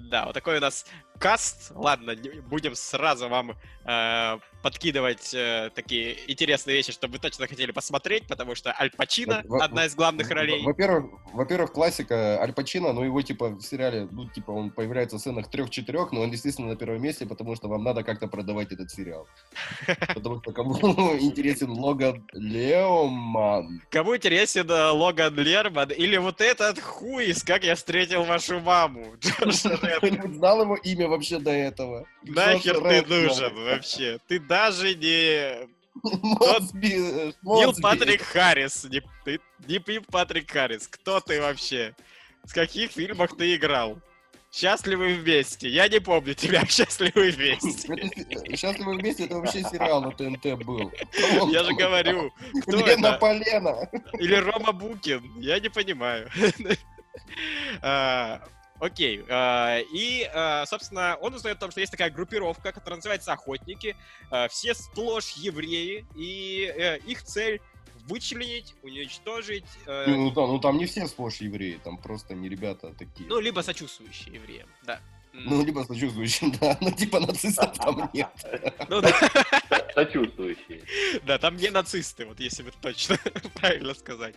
Да, 0.09 0.27
вот 0.27 0.35
такой 0.35 0.59
у 0.59 0.61
нас 0.61 0.87
каст. 1.19 1.73
Ладно, 1.75 2.15
будем 2.49 2.75
сразу 2.75 3.29
вам 3.29 3.57
э, 3.85 4.39
подкидывать 4.67 5.33
э, 5.33 5.71
такие 5.77 6.17
интересные 6.29 6.75
вещи, 6.75 6.91
чтобы 6.91 7.13
вы 7.13 7.19
точно 7.21 7.47
хотели 7.47 7.71
посмотреть, 7.71 8.27
потому 8.27 8.57
что 8.57 8.75
Аль 8.77 8.91
Пачино 8.91 9.43
Во- 9.45 9.63
одна 9.63 9.87
из 9.87 9.95
главных 9.95 10.29
ролей. 10.29 10.61
Во-первых, 10.65 11.05
во-первых, 11.33 11.73
классика 11.73 12.43
Аль 12.43 12.53
Пачино, 12.53 12.93
ну 12.93 13.05
его 13.05 13.23
типа 13.23 13.51
в 13.51 13.63
сериале, 13.63 14.09
ну 14.11 14.29
типа 14.29 14.51
он 14.51 14.73
появляется 14.73 15.19
в 15.19 15.21
сценах 15.21 15.49
трех-четырех, 15.53 16.11
но 16.11 16.23
он 16.23 16.33
естественно 16.33 16.67
на 16.71 16.75
первом 16.75 17.01
месте, 17.01 17.27
потому 17.27 17.55
что 17.55 17.69
вам 17.69 17.85
надо 17.85 18.03
как-то 18.03 18.27
продавать 18.27 18.73
этот 18.73 18.91
сериал. 18.91 19.29
Потому 20.15 20.41
что 20.43 20.51
кому 20.51 20.75
интересен 21.21 21.71
Логан 21.71 22.27
Леоман. 22.33 23.83
Кому 23.89 24.17
интересен 24.17 24.69
э, 24.69 24.91
Логан 24.91 25.37
Лерман 25.37 25.91
или 25.91 26.17
вот 26.17 26.41
этот 26.41 26.81
хуй 26.81 27.33
«Как 27.47 27.63
я 27.63 27.77
встретил 27.77 28.25
вашу 28.25 28.59
маму»? 28.59 29.15
Кто-нибудь 29.21 30.35
знал 30.35 30.63
его 30.63 30.75
имя 30.75 31.07
вообще 31.07 31.39
до 31.39 31.53
этого? 31.53 32.05
Нахер 32.27 32.81
ты 32.81 33.03
нужен 33.03 33.55
вообще? 33.55 34.19
Ты 34.27 34.39
даже 34.41 34.95
не 34.95 35.07
э, 36.05 37.33
Нил. 37.43 37.75
Патрик 37.81 38.23
Харрис. 38.23 38.85
Не, 38.85 39.03
ты, 39.25 39.41
не 39.67 39.79
Патрик 40.01 40.51
Харрис. 40.51 40.89
Кто 40.89 41.21
ты 41.21 41.41
вообще? 41.41 41.95
В 42.45 42.55
каких 42.55 42.93
фильмах 42.93 43.37
ты 43.37 43.55
играл? 43.55 43.99
Счастливы 44.53 45.15
вместе. 45.15 45.69
Я 45.69 45.89
не 45.89 46.01
помню 46.01 46.35
тебя 46.35 46.65
Счастливы 46.65 47.31
вместе. 47.31 48.57
«Счастливы 48.57 48.97
вместе» 48.97 49.27
это 49.27 49.37
вообще 49.37 49.63
сериал 49.63 50.01
на 50.01 50.13
ТНТ 50.13 50.65
был. 50.65 50.91
Я 51.51 51.63
же 51.63 51.75
говорю, 51.75 52.33
кто 52.63 52.77
Лена 52.77 53.07
это? 53.09 53.19
Полена. 53.19 53.91
Или 54.19 54.37
Рома 54.37 54.73
Букин? 54.73 55.39
Я 55.41 55.61
не 55.61 55.69
понимаю. 55.69 56.31
А, 58.79 58.87
Окей. 58.87 59.25
а, 59.29 59.79
И, 59.93 60.29
а, 60.33 60.65
собственно, 60.67 61.17
он 61.21 61.35
узнает 61.35 61.59
о 61.59 61.61
том, 61.61 61.71
что 61.71 61.81
есть 61.81 61.93
такая 61.93 62.11
группировка, 62.11 62.73
которая 62.73 62.97
называется 62.97 63.33
Охотники. 63.33 63.97
А, 64.31 64.49
Все 64.49 64.75
сплошь 64.75 65.33
евреи, 65.33 66.07
и 66.15 66.73
э, 66.77 66.99
их 66.99 67.23
цель 67.23 67.61
вычленить, 68.09 68.75
уничтожить, 68.83 69.65
э, 69.87 70.05
Ну 70.07 70.31
там, 70.31 70.49
ну 70.51 70.59
там 70.61 70.79
не 70.79 70.87
все 70.87 71.07
сплошь 71.07 71.37
евреи, 71.39 71.81
там 71.83 71.99
просто 71.99 72.35
не 72.35 72.49
ребята 72.49 72.93
такие. 72.97 73.29
ну, 73.29 73.41
либо 73.41 73.63
сочувствующие 73.63 74.35
евреям, 74.35 74.69
да. 74.85 75.01
Ну, 75.45 75.65
либо 75.65 75.81
сочувствующим, 75.81 76.53
да, 76.61 76.77
но 76.81 76.91
типа 76.91 77.21
нацистов 77.21 77.77
там 77.79 78.11
нет. 78.13 78.29
ну 78.89 79.01
да, 79.01 79.13
сочувствующие. 79.95 80.83
да, 81.25 81.39
там 81.39 81.57
не 81.57 81.71
нацисты, 81.71 82.25
вот 82.25 82.41
если 82.41 82.63
бы 82.63 82.73
точно 82.81 83.19
правильно 83.55 83.95
сказать. 83.95 84.35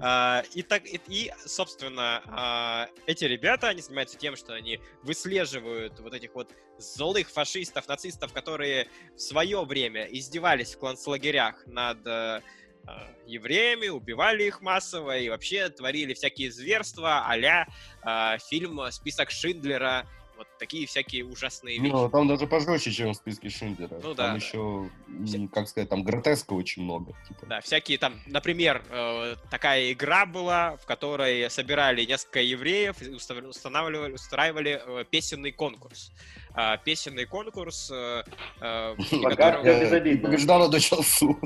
А, 0.00 0.44
и, 0.54 0.62
так, 0.62 0.86
и, 0.86 1.00
и, 1.08 1.32
собственно, 1.44 2.22
а, 2.26 2.88
эти 3.06 3.24
ребята, 3.24 3.68
они 3.68 3.82
занимаются 3.82 4.16
тем, 4.16 4.36
что 4.36 4.54
они 4.54 4.80
выслеживают 5.02 5.98
вот 6.00 6.14
этих 6.14 6.34
вот 6.34 6.50
злых 6.78 7.28
фашистов, 7.30 7.88
нацистов, 7.88 8.32
которые 8.32 8.88
в 9.14 9.20
свое 9.20 9.64
время 9.64 10.04
издевались 10.04 10.74
в 10.74 10.78
концлагерях 10.78 11.66
над 11.66 12.06
э, 12.06 12.42
а, 12.86 13.10
евреями, 13.26 13.88
убивали 13.88 14.44
их 14.44 14.60
массово 14.60 15.18
и 15.18 15.28
вообще 15.28 15.68
творили 15.70 16.14
всякие 16.14 16.52
зверства 16.52 17.26
а-ля 17.26 17.66
а, 18.02 18.38
фильм 18.38 18.80
«Список 18.90 19.30
Шиндлера», 19.30 20.06
вот 20.36 20.46
такие 20.58 20.86
всякие 20.86 21.24
ужасные 21.24 21.78
вещи. 21.78 21.92
Ну, 21.92 22.08
там 22.08 22.28
даже 22.28 22.46
пожестче, 22.46 22.92
чем 22.92 23.12
в 23.12 23.16
списке 23.16 23.48
Шиндлера. 23.48 23.98
Ну 24.02 24.14
да, 24.14 24.28
Там 24.28 24.38
да. 24.38 24.44
еще, 24.44 24.90
м, 25.08 25.48
как 25.48 25.68
сказать, 25.68 25.88
там 25.88 26.02
гротеска 26.02 26.52
очень 26.52 26.82
много. 26.82 27.12
типа. 27.28 27.46
Да, 27.46 27.60
всякие 27.60 27.98
там, 27.98 28.20
например, 28.26 28.82
э, 28.90 29.36
такая 29.50 29.92
игра 29.92 30.26
была, 30.26 30.76
в 30.76 30.86
которой 30.86 31.48
собирали 31.50 32.04
несколько 32.04 32.40
евреев 32.40 33.00
и 33.02 33.10
устанавливали, 33.10 34.12
устраивали 34.12 34.80
э, 34.84 35.04
песенный 35.10 35.52
конкурс. 35.52 36.12
А, 36.58 36.78
песенный 36.78 37.26
конкурс, 37.26 37.90
э, 37.92 38.22
э, 38.60 38.94
в 38.96 39.80
безобидно. 39.80 40.28
Побеждала 40.28 40.68
до 40.68 40.80
часу. 40.80 41.38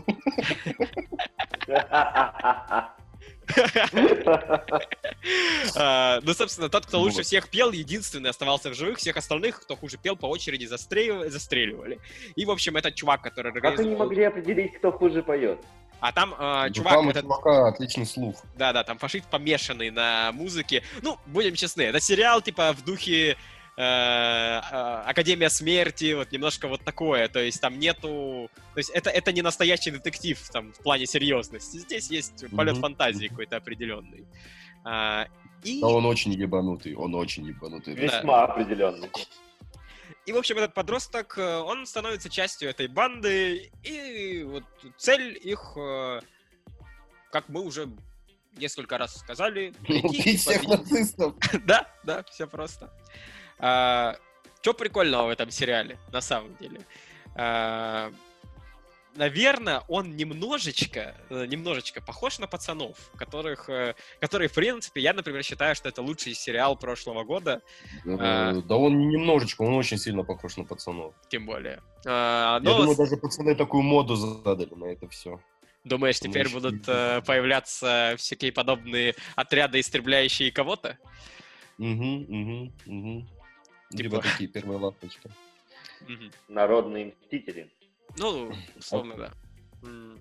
А, 5.76 6.20
Ну, 6.22 6.34
собственно, 6.34 6.68
тот, 6.68 6.86
кто 6.86 7.00
лучше 7.00 7.22
всех 7.22 7.48
пел, 7.48 7.70
единственный 7.72 8.30
оставался 8.30 8.70
в 8.70 8.74
живых, 8.74 8.98
всех 8.98 9.16
остальных, 9.16 9.60
кто 9.60 9.76
хуже 9.76 9.96
пел, 9.98 10.16
по 10.16 10.26
очереди 10.26 10.64
застрелив- 10.66 11.28
застреливали. 11.28 11.98
И, 12.36 12.44
в 12.44 12.50
общем, 12.50 12.76
этот 12.76 12.94
чувак, 12.94 13.22
который 13.22 13.52
Как 13.52 13.78
они 13.78 13.94
могли 13.94 14.24
определить, 14.24 14.74
кто 14.78 14.92
хуже 14.92 15.22
поет? 15.22 15.58
А 16.00 16.12
там 16.12 16.34
э, 16.38 16.70
чувак, 16.72 16.94
Там 16.94 17.06
у 17.06 17.10
этот 17.10 17.22
чувака 17.24 17.68
отличный 17.68 18.06
слух. 18.06 18.36
Да-да, 18.56 18.84
там 18.84 18.96
фашист 18.98 19.26
помешанный 19.26 19.90
на 19.90 20.32
музыке. 20.32 20.82
Ну, 21.02 21.18
будем 21.26 21.54
честны, 21.54 21.82
это 21.82 22.00
сериал 22.00 22.40
типа 22.40 22.72
в 22.72 22.82
духе 22.84 23.36
Академия 23.82 25.48
смерти, 25.50 26.12
вот 26.14 26.32
немножко 26.32 26.68
вот 26.68 26.84
такое. 26.84 27.28
То 27.28 27.40
есть 27.40 27.60
там 27.60 27.78
нету... 27.78 28.50
То 28.74 28.78
есть 28.78 28.90
это, 28.90 29.10
это 29.10 29.32
не 29.32 29.42
настоящий 29.42 29.90
детектив 29.90 30.38
там 30.50 30.72
в 30.72 30.78
плане 30.82 31.06
серьезности. 31.06 31.78
Здесь 31.78 32.10
есть 32.10 32.44
полет 32.54 32.74
Мгм. 32.74 32.82
фантазии 32.82 33.28
какой-то 33.28 33.56
определенный. 33.56 34.26
А, 34.84 35.26
и, 35.62 35.80
Да 35.80 35.88
он 35.88 36.06
очень 36.06 36.32
ебанутый, 36.32 36.94
он 36.94 37.14
очень 37.14 37.46
ебанутый. 37.46 37.94
Весьма 37.94 38.44
определенно. 38.44 39.08
и, 40.26 40.32
в 40.32 40.36
общем, 40.36 40.56
этот 40.58 40.74
подросток, 40.74 41.36
э, 41.38 41.58
он 41.58 41.86
становится 41.86 42.28
частью 42.28 42.70
этой 42.70 42.86
банды, 42.88 43.70
и 43.82 44.42
вот 44.44 44.64
цель 44.96 45.38
их, 45.42 45.72
э, 45.76 46.20
как 47.30 47.48
мы 47.48 47.62
уже 47.62 47.88
несколько 48.56 48.96
раз 48.98 49.16
сказали, 49.16 49.72
Убить 49.88 50.40
всех 50.40 50.66
нацистов. 50.66 51.34
Да, 51.64 51.86
да, 52.04 52.22
все 52.30 52.46
просто. 52.46 52.90
А, 53.60 54.16
что 54.62 54.74
прикольного 54.74 55.26
в 55.26 55.30
этом 55.30 55.50
сериале, 55.50 55.98
на 56.12 56.20
самом 56.20 56.54
деле? 56.56 56.80
А, 57.36 58.10
наверное, 59.16 59.82
он 59.88 60.16
немножечко, 60.16 61.14
э, 61.30 61.46
немножечко 61.46 62.00
похож 62.00 62.38
на 62.38 62.46
пацанов, 62.46 62.96
которых, 63.16 63.68
э, 63.68 63.94
которые, 64.20 64.48
в 64.48 64.52
принципе, 64.52 65.00
я, 65.00 65.12
например, 65.12 65.42
считаю, 65.42 65.74
что 65.74 65.88
это 65.88 66.00
лучший 66.02 66.34
сериал 66.34 66.76
прошлого 66.76 67.24
года, 67.24 67.60
А. 68.06 68.52
Э, 68.52 68.62
Да 68.62 68.76
он 68.76 68.98
не 68.98 69.06
немножечко, 69.06 69.62
он 69.62 69.74
очень 69.74 69.98
сильно 69.98 70.22
похож 70.24 70.56
на 70.56 70.64
пацанов. 70.64 71.14
тем 71.28 71.46
более. 71.46 71.80
А, 72.06 72.54
Я 72.54 72.60
но 72.60 72.76
думаю, 72.78 72.94
с- 72.94 72.98
даже 72.98 73.16
пацаны 73.16 73.54
такую 73.54 73.82
моду 73.82 74.14
задали 74.16 74.68
на 74.74 74.86
это 74.86 75.08
все. 75.08 75.40
думаешь, 75.84 76.20
теперь 76.20 76.46
очень 76.46 76.54
будут 76.60 76.88
э, 76.88 77.20
появляться 77.26 78.14
всякие 78.16 78.52
подобные 78.52 79.14
отряды, 79.36 79.80
истребляющие 79.80 80.52
кого-то? 80.52 80.96
Угу, 81.78 82.26
угу, 82.28 82.72
угу. 82.86 83.26
Либо 83.90 84.16
Типа- 84.16 84.28
такие 84.28 84.48
первые 84.48 84.78
лапочки. 84.78 85.30
Мгм. 86.08 86.30
Народные 86.48 87.14
мстители. 87.22 87.70
Ну, 88.16 88.52
условно, 88.76 89.14
да. 89.16 89.32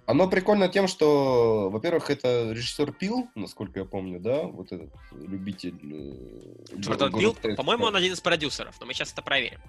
Оно 0.06 0.28
прикольно 0.30 0.70
тем, 0.70 0.88
что, 0.88 1.70
во-первых, 1.70 2.10
это 2.10 2.52
режиссер 2.52 2.94
Пил, 2.94 3.30
насколько 3.36 3.80
я 3.80 3.86
помню, 3.86 4.20
да, 4.20 4.44
вот 4.44 4.72
этот 4.72 4.90
любитель. 5.12 5.76
э, 6.72 6.76
Джордан 6.80 7.12
Пил, 7.12 7.36
по-моему, 7.58 7.86
он 7.86 7.96
один 7.96 8.14
из 8.14 8.22
продюсеров, 8.22 8.80
но 8.80 8.86
мы 8.86 8.94
сейчас 8.94 9.12
это 9.12 9.22
проверим. 9.22 9.60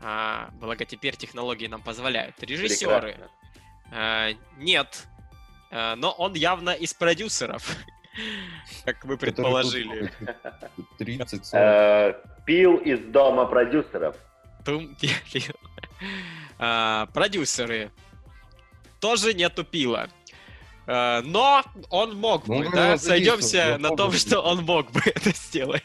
А, 0.00 0.50
благо 0.60 0.84
теперь 0.84 1.16
технологии 1.16 1.66
нам 1.68 1.82
позволяют. 1.82 2.40
Режиссеры. 2.42 3.12
Прекрасно. 3.12 3.30
А, 3.92 4.30
нет. 4.58 5.06
А, 5.70 5.94
но 5.96 6.10
он 6.12 6.34
явно 6.34 6.70
из 6.70 6.92
продюсеров, 6.94 7.76
как 8.84 9.04
мы 9.04 9.16
Который 9.16 9.18
предположили. 9.18 10.12
тут 10.76 10.88
30 10.98 11.46
40. 11.46 11.54
Э, 11.62 12.14
Пил 12.46 12.76
из 12.78 13.00
дома 13.10 13.46
продюсеров. 13.46 14.16
А, 16.58 17.06
Продюсеры. 17.14 17.90
Тоже 19.00 19.32
нету 19.34 19.64
пила. 19.64 20.08
А, 20.86 21.22
Но 21.22 21.62
он 21.90 22.16
мог 22.16 22.46
Ну, 22.48 22.58
бы, 22.58 22.64
говорил, 22.64 22.72
да, 22.86 22.92
он 22.92 22.98
сойдемся 22.98 23.76
на 23.78 23.90
том, 23.96 24.12
что 24.12 24.40
он 24.40 24.64
мог 24.64 24.90
бы 24.90 25.00
это 25.06 25.30
сделать. 25.30 25.84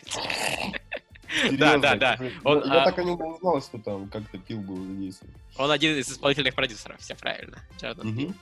Серьезно, 1.42 1.58
да, 1.58 1.78
да, 1.78 1.96
да. 1.96 2.24
я- 2.24 2.32
Он, 2.44 2.64
Я 2.66 2.82
а- 2.82 2.86
так 2.86 3.00
и 3.00 3.06
не 3.06 3.12
узнал, 3.12 3.62
что 3.62 3.78
там 3.80 4.08
как-то 4.10 4.38
Пил 4.38 4.62
был 4.62 4.78
задействован. 4.78 5.34
Он 5.58 5.72
один 5.72 5.96
из 5.98 6.12
исполнительных 6.12 6.54
продюсеров, 6.56 7.00
все 7.00 7.16
правильно. 7.16 7.58
Джордан. 7.80 8.36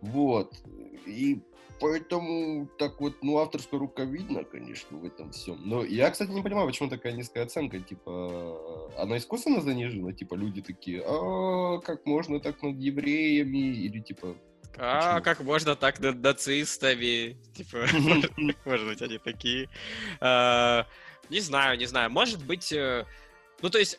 Вот. 0.00 0.52
И 1.06 1.40
поэтому 1.82 2.68
так 2.78 3.00
вот, 3.00 3.14
ну, 3.22 3.38
авторская 3.38 3.80
рука 3.80 4.04
видно, 4.04 4.44
конечно, 4.44 4.96
в 4.96 5.04
этом 5.04 5.32
всем. 5.32 5.60
Но 5.64 5.84
я, 5.84 6.10
кстати, 6.10 6.30
не 6.30 6.40
понимаю, 6.40 6.68
почему 6.68 6.88
такая 6.88 7.12
низкая 7.12 7.44
оценка. 7.44 7.80
Типа, 7.80 8.92
она 8.96 9.16
искусственно 9.16 9.60
занижена? 9.60 10.12
Типа, 10.12 10.34
люди 10.34 10.62
такие, 10.62 11.02
а 11.04 11.80
как 11.80 12.06
можно 12.06 12.38
так 12.38 12.62
над 12.62 12.78
евреями? 12.78 13.58
Или 13.58 13.98
типа... 13.98 14.36
А 14.78 15.18
Почему? 15.18 15.24
как 15.24 15.40
можно 15.40 15.76
так 15.76 16.00
над 16.00 16.22
нацистами? 16.22 17.36
Типа, 17.54 17.86
может 18.64 18.86
быть, 18.86 19.02
они 19.02 19.18
такие. 19.18 19.68
А, 20.20 20.86
Не 21.30 21.40
знаю, 21.40 21.76
не 21.78 21.86
знаю. 21.86 22.10
Может 22.10 22.46
быть... 22.46 22.72
э, 22.72 23.04
Ну, 23.60 23.70
то 23.70 23.78
есть, 23.78 23.98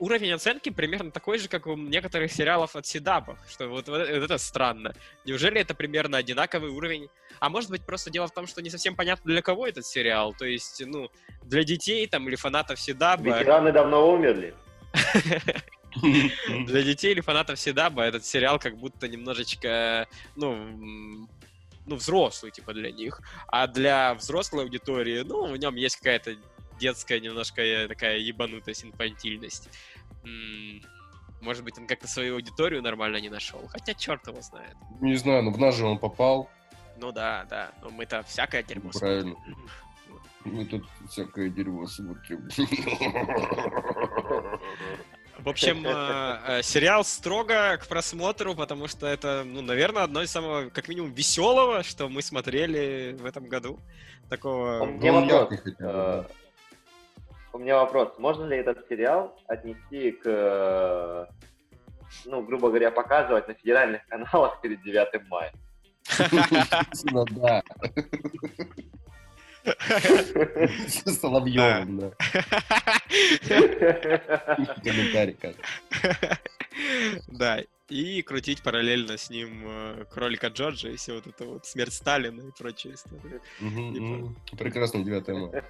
уровень 0.00 0.32
оценки 0.32 0.70
примерно 0.70 1.10
такой 1.12 1.38
же, 1.38 1.48
как 1.48 1.66
у 1.66 1.76
некоторых 1.76 2.32
сериалов 2.32 2.74
от 2.74 2.86
Седаба. 2.86 3.38
Что 3.48 3.68
вот, 3.68 3.86
вот 3.86 4.00
это 4.00 4.38
странно. 4.38 4.94
Неужели 5.24 5.60
это 5.60 5.74
примерно 5.74 6.16
одинаковый 6.16 6.70
уровень? 6.70 7.08
А 7.38 7.48
может 7.48 7.70
быть, 7.70 7.82
просто 7.82 8.10
дело 8.10 8.26
в 8.26 8.32
том, 8.32 8.46
что 8.46 8.62
не 8.62 8.70
совсем 8.70 8.96
понятно, 8.96 9.30
для 9.30 9.42
кого 9.42 9.66
этот 9.66 9.86
сериал. 9.86 10.34
То 10.34 10.46
есть, 10.46 10.82
ну, 10.84 11.10
для 11.44 11.62
детей 11.62 12.06
там 12.06 12.26
или 12.28 12.36
фанатов 12.36 12.80
Седаба. 12.80 13.38
Ветераны 13.38 13.72
давно 13.72 14.10
умерли. 14.12 14.54
Для 16.66 16.82
детей 16.82 17.12
или 17.12 17.20
фанатов 17.20 17.58
Седаба 17.58 18.02
этот 18.02 18.24
сериал 18.24 18.58
как 18.58 18.76
будто 18.76 19.06
немножечко, 19.06 20.08
ну, 20.36 21.28
ну, 21.86 21.96
взрослый, 21.96 22.52
типа, 22.52 22.72
для 22.72 22.90
них. 22.90 23.20
А 23.48 23.66
для 23.66 24.14
взрослой 24.14 24.64
аудитории, 24.64 25.22
ну, 25.26 25.46
в 25.46 25.56
нем 25.56 25.74
есть 25.76 25.96
какая-то 25.96 26.36
детская 26.80 27.20
немножко 27.20 27.62
э, 27.62 27.86
такая 27.86 28.18
ебанутость, 28.18 28.84
инфантильность. 28.84 29.68
Может 31.40 31.64
быть, 31.64 31.78
он 31.78 31.86
как-то 31.86 32.08
свою 32.08 32.34
аудиторию 32.34 32.82
нормально 32.82 33.20
не 33.20 33.28
нашел. 33.30 33.66
Хотя 33.68 33.94
черт 33.94 34.26
его 34.26 34.40
знает. 34.42 34.76
Не 35.00 35.14
знаю, 35.16 35.42
ну 35.44 35.52
в 35.52 35.58
нас 35.58 35.76
же 35.76 35.86
он 35.86 35.98
попал. 35.98 36.50
Ну 36.98 37.12
да, 37.12 37.46
да. 37.48 37.70
Но 37.82 37.90
мы-то 37.90 38.22
всякое 38.24 38.62
дерьмо 38.62 38.90
Правильно. 38.90 39.34
смотрим. 39.34 39.56
Мы 40.44 40.64
тут 40.64 40.84
всякое 41.08 41.48
дерьмо 41.50 41.86
смотрим. 41.86 42.48
В 45.38 45.48
общем, 45.48 45.86
э, 45.86 46.38
э, 46.46 46.62
сериал 46.62 47.02
строго 47.02 47.78
к 47.78 47.86
просмотру, 47.88 48.54
потому 48.54 48.88
что 48.88 49.06
это, 49.06 49.42
ну, 49.46 49.62
наверное, 49.62 50.02
одно 50.02 50.22
из 50.22 50.30
самого, 50.30 50.68
как 50.68 50.88
минимум, 50.88 51.12
веселого, 51.12 51.82
что 51.82 52.10
мы 52.10 52.20
смотрели 52.20 53.16
в 53.18 53.24
этом 53.24 53.48
году. 53.48 53.78
Такого... 54.28 54.84
Меня 54.84 55.12
Ну, 55.12 55.20
вопрос. 55.20 56.26
У 57.52 57.58
меня 57.58 57.78
вопрос. 57.78 58.18
Можно 58.18 58.44
ли 58.44 58.56
этот 58.56 58.86
сериал 58.88 59.36
отнести 59.46 60.12
к, 60.12 61.28
ну, 62.24 62.42
грубо 62.42 62.68
говоря, 62.68 62.90
показывать 62.90 63.48
на 63.48 63.54
федеральных 63.54 64.06
каналах 64.06 64.60
перед 64.60 64.82
9 64.82 65.28
мая? 65.28 65.52
Ну 67.12 67.24
да. 67.30 67.62
Соловьевым, 70.88 71.98
да. 71.98 72.10
Комментарий 74.82 75.34
как. 75.34 75.56
Да, 77.28 77.60
и 77.88 78.22
крутить 78.22 78.62
параллельно 78.62 79.18
с 79.18 79.28
ним 79.28 79.64
э, 79.66 80.04
кролика 80.10 80.46
Джорджа 80.46 80.88
и 80.88 80.96
все 80.96 81.14
вот 81.14 81.26
это 81.26 81.44
вот, 81.44 81.66
смерть 81.66 81.92
Сталина 81.92 82.40
и 82.40 82.50
прочие 82.56 82.94
истории. 82.94 83.40
Мгм, 83.58 84.36
Типа. 84.44 84.64
Прекрасно 84.64 85.04
9 85.04 85.28
мая. 85.28 85.64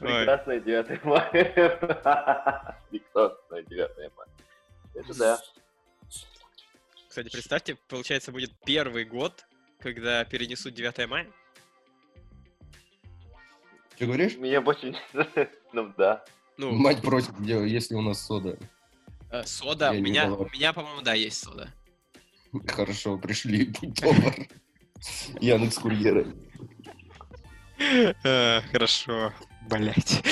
Ой, 0.00 0.08
Прекрасное 0.18 0.60
9 0.60 1.04
мая. 1.04 1.30
Прекрасное 2.90 3.62
9 3.62 4.12
мая. 4.16 4.28
Это 4.94 5.18
да. 5.18 5.40
Кстати, 7.08 7.30
представьте, 7.30 7.76
получается, 7.88 8.32
будет 8.32 8.52
первый 8.64 9.04
год, 9.04 9.46
когда 9.78 10.24
перенесут 10.24 10.74
9 10.74 11.08
мая. 11.08 11.26
Что 13.96 14.06
говоришь? 14.06 14.36
Меня 14.36 14.60
больше 14.60 14.90
не... 14.90 14.96
Ну 15.72 15.92
да. 15.96 16.24
Ну, 16.56 16.72
Мать 16.72 17.02
просит, 17.02 17.30
если 17.40 17.94
у 17.94 18.00
нас 18.00 18.20
сода. 18.24 18.58
э, 19.30 19.44
сода. 19.44 19.86
я 19.86 19.90
У 19.92 19.94
не 19.96 20.00
меня, 20.00 20.26
была. 20.26 20.36
у 20.38 20.48
меня, 20.50 20.72
по-моему, 20.72 21.02
да, 21.02 21.14
есть 21.14 21.42
сода. 21.42 21.72
Хорошо, 22.66 23.18
пришли, 23.18 23.66
будь 23.80 23.94
добр. 24.00 24.34
Яндекс 25.40 25.78
курьера. 25.78 26.26
Э, 28.24 28.60
Хорошо, 28.72 29.32
блять. 29.68 30.22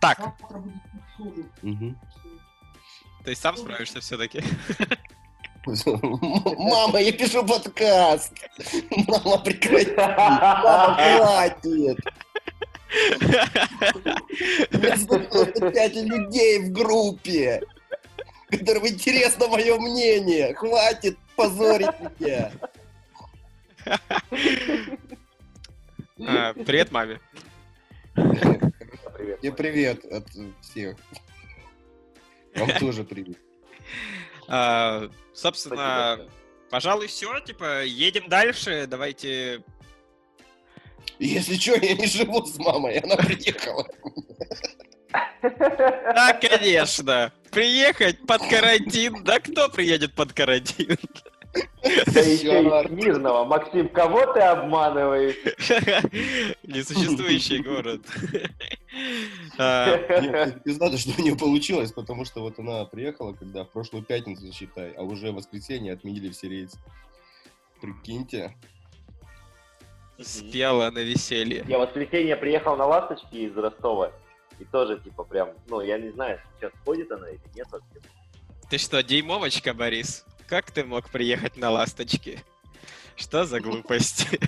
Так, 0.00 0.18
Мгм. 1.62 1.98
ты 3.24 3.34
сам 3.34 3.56
справишься 3.56 4.00
все-таки? 4.00 4.42
Мама, 5.66 7.00
я 7.00 7.12
пишу 7.12 7.44
подкаст. 7.44 8.32
Мама, 9.08 9.38
прекрати. 9.38 9.92
Мама, 9.96 10.96
хватит. 11.18 11.98
195 14.96 15.94
людей 15.96 16.58
в 16.60 16.72
группе, 16.72 17.62
которым 18.50 18.86
интересно 18.86 19.48
мое 19.48 19.76
мнение. 19.78 20.54
Хватит 20.54 21.18
позорить 21.34 21.88
меня. 22.20 22.52
А, 26.26 26.52
Привет 26.54 26.90
маме. 26.92 27.20
Привет. 28.14 29.40
Тебе 29.40 29.52
привет 29.52 30.04
от 30.06 30.26
всех. 30.62 30.96
Вам 32.54 32.70
тоже 32.80 33.04
привет. 33.04 33.38
А, 34.48 35.08
Собственно, 35.34 36.20
пожалуй, 36.70 37.06
все. 37.08 37.38
Типа, 37.40 37.84
едем 37.84 38.28
дальше. 38.28 38.86
Давайте 38.88 39.62
Если 41.18 41.56
что, 41.56 41.74
я 41.76 41.94
не 41.94 42.06
живу 42.06 42.44
с 42.44 42.58
мамой, 42.58 42.98
она 42.98 43.16
приехала. 43.16 43.86
Да, 45.42 46.32
конечно. 46.40 47.32
Приехать 47.50 48.26
под 48.26 48.42
карантин. 48.48 49.22
Да 49.22 49.38
кто 49.40 49.68
приедет 49.68 50.14
под 50.14 50.32
карантин? 50.32 50.96
Да 52.12 52.20
еще 52.20 52.62
и 52.62 52.92
Мирного. 52.92 53.44
Максим, 53.44 53.88
кого 53.88 54.32
ты 54.32 54.40
обманываешь? 54.40 55.36
Несуществующий 56.62 57.62
город. 57.62 58.02
А, 59.58 59.98
Нет, 60.22 60.64
Пиздато, 60.64 60.96
что 60.96 61.10
у 61.18 61.22
нее 61.22 61.36
получилось, 61.36 61.92
потому 61.92 62.24
что 62.24 62.40
вот 62.40 62.58
она 62.58 62.86
приехала, 62.86 63.34
когда 63.34 63.64
в 63.64 63.70
прошлую 63.70 64.02
пятницу, 64.02 64.50
считай, 64.52 64.92
а 64.92 65.02
уже 65.02 65.32
в 65.32 65.34
воскресенье 65.34 65.92
отменили 65.92 66.30
все 66.30 66.48
рейсы. 66.48 66.78
Прикиньте. 67.82 68.56
Спела 70.18 70.90
на 70.90 71.00
веселье. 71.00 71.62
Я 71.68 71.76
в 71.76 71.82
воскресенье 71.82 72.36
приехал 72.36 72.76
на 72.76 72.86
ласточки 72.86 73.34
из 73.34 73.54
Ростова. 73.54 74.12
И 74.58 74.64
тоже, 74.64 74.98
типа, 74.98 75.24
прям, 75.24 75.50
ну, 75.68 75.82
я 75.82 75.98
не 75.98 76.08
знаю, 76.10 76.40
сейчас 76.58 76.72
ходит 76.86 77.12
она 77.12 77.28
или 77.28 77.40
нет 77.54 77.66
вообще. 77.70 78.00
Ты 78.70 78.78
что, 78.78 79.02
деймовочка, 79.02 79.74
Борис? 79.74 80.24
Как 80.48 80.70
ты 80.70 80.84
мог 80.84 81.10
приехать 81.10 81.56
на 81.56 81.70
ласточке? 81.70 82.40
Что 83.16 83.44
за 83.44 83.60
глупости? 83.60 84.38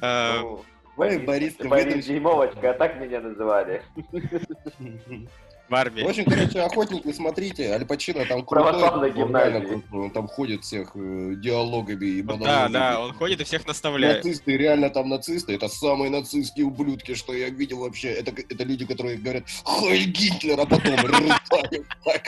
А, 0.00 0.40
Ну, 0.42 0.64
Борис, 0.96 1.54
ты 1.54 1.68
Борис 1.68 1.86
выдашь. 1.92 2.04
Дюймовочка, 2.06 2.70
а 2.70 2.74
так 2.74 2.98
меня 3.00 3.20
называли. 3.20 3.82
В 5.68 5.74
армии. 5.74 6.02
В 6.02 6.08
общем, 6.08 6.24
короче, 6.24 6.60
охотники, 6.60 7.12
смотрите, 7.12 7.72
Аль 7.72 7.84
Пачино 7.84 8.24
там 8.24 8.44
крутой, 8.44 8.72
Православной 8.72 9.82
он 9.92 10.10
там 10.10 10.26
ходит 10.28 10.64
всех 10.64 10.92
э, 10.94 11.34
диалогами 11.36 12.06
и 12.06 12.22
Да, 12.22 12.32
монологами. 12.36 12.72
да, 12.72 13.00
он 13.00 13.12
ходит 13.14 13.40
и 13.40 13.44
всех 13.44 13.66
наставляет. 13.66 14.24
Нацисты, 14.24 14.56
реально 14.56 14.90
там 14.90 15.08
нацисты, 15.08 15.54
это 15.54 15.68
самые 15.68 16.10
нацистские 16.10 16.66
ублюдки, 16.66 17.14
что 17.14 17.34
я 17.34 17.50
видел 17.50 17.80
вообще. 17.80 18.08
Это, 18.08 18.30
это 18.30 18.64
люди, 18.64 18.86
которые 18.86 19.18
говорят 19.18 19.44
«Хайль 19.64 20.06
Гитлер», 20.06 20.58
а 20.58 20.66
потом 20.66 20.96
рыдают 20.96 21.42
так, 22.04 22.24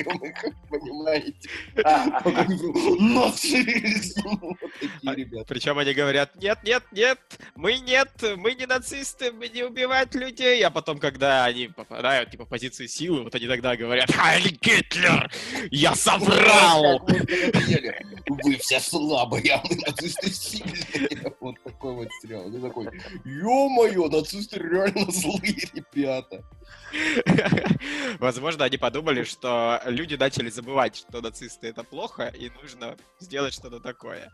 понимаете. 0.68 1.34
Вот 1.74 3.40
такие 4.80 5.14
ребята. 5.14 5.44
Причем 5.48 5.78
они 5.78 5.92
говорят, 5.92 6.30
нет, 6.36 6.58
нет, 6.64 6.82
нет, 6.92 7.18
мы 7.54 7.78
нет, 7.78 8.10
мы 8.36 8.54
не 8.54 8.66
нацисты, 8.66 9.32
мы 9.32 9.48
не 9.48 9.62
убивать 9.62 10.14
людей. 10.14 10.62
А 10.64 10.70
потом, 10.70 10.98
когда 10.98 11.44
они 11.44 11.68
попадают 11.68 12.30
типа, 12.30 12.44
в 12.44 12.48
позицию 12.48 12.88
силы, 12.88 13.29
вот 13.30 13.36
они 13.36 13.46
тогда 13.46 13.76
говорят, 13.76 14.10
Хайль 14.12 14.58
Гитлер, 14.60 15.30
я 15.70 15.94
соврал! 15.94 16.98
Как 16.98 17.08
вы 17.08 17.18
надоели. 17.20 18.06
Вы 18.28 18.56
все 18.56 18.80
слабые, 18.80 19.54
а 19.54 19.62
мы 19.68 19.76
нацисты 19.76 20.30
сильные. 20.30 21.08
Вот 21.40 21.54
такой 21.64 21.94
вот 21.94 22.08
сериал. 22.20 22.50
Ты 22.50 22.60
такой, 22.60 22.86
ё-моё, 23.24 24.08
нацисты 24.08 24.58
реально 24.58 25.10
злые 25.10 25.56
ребята. 25.74 26.42
Возможно, 28.18 28.64
они 28.64 28.76
подумали, 28.76 29.22
что 29.24 29.80
люди 29.86 30.16
начали 30.16 30.50
забывать, 30.50 30.96
что 30.96 31.20
нацисты 31.20 31.68
это 31.68 31.84
плохо, 31.84 32.32
и 32.36 32.50
нужно 32.60 32.96
сделать 33.20 33.54
что-то 33.54 33.80
такое. 33.80 34.32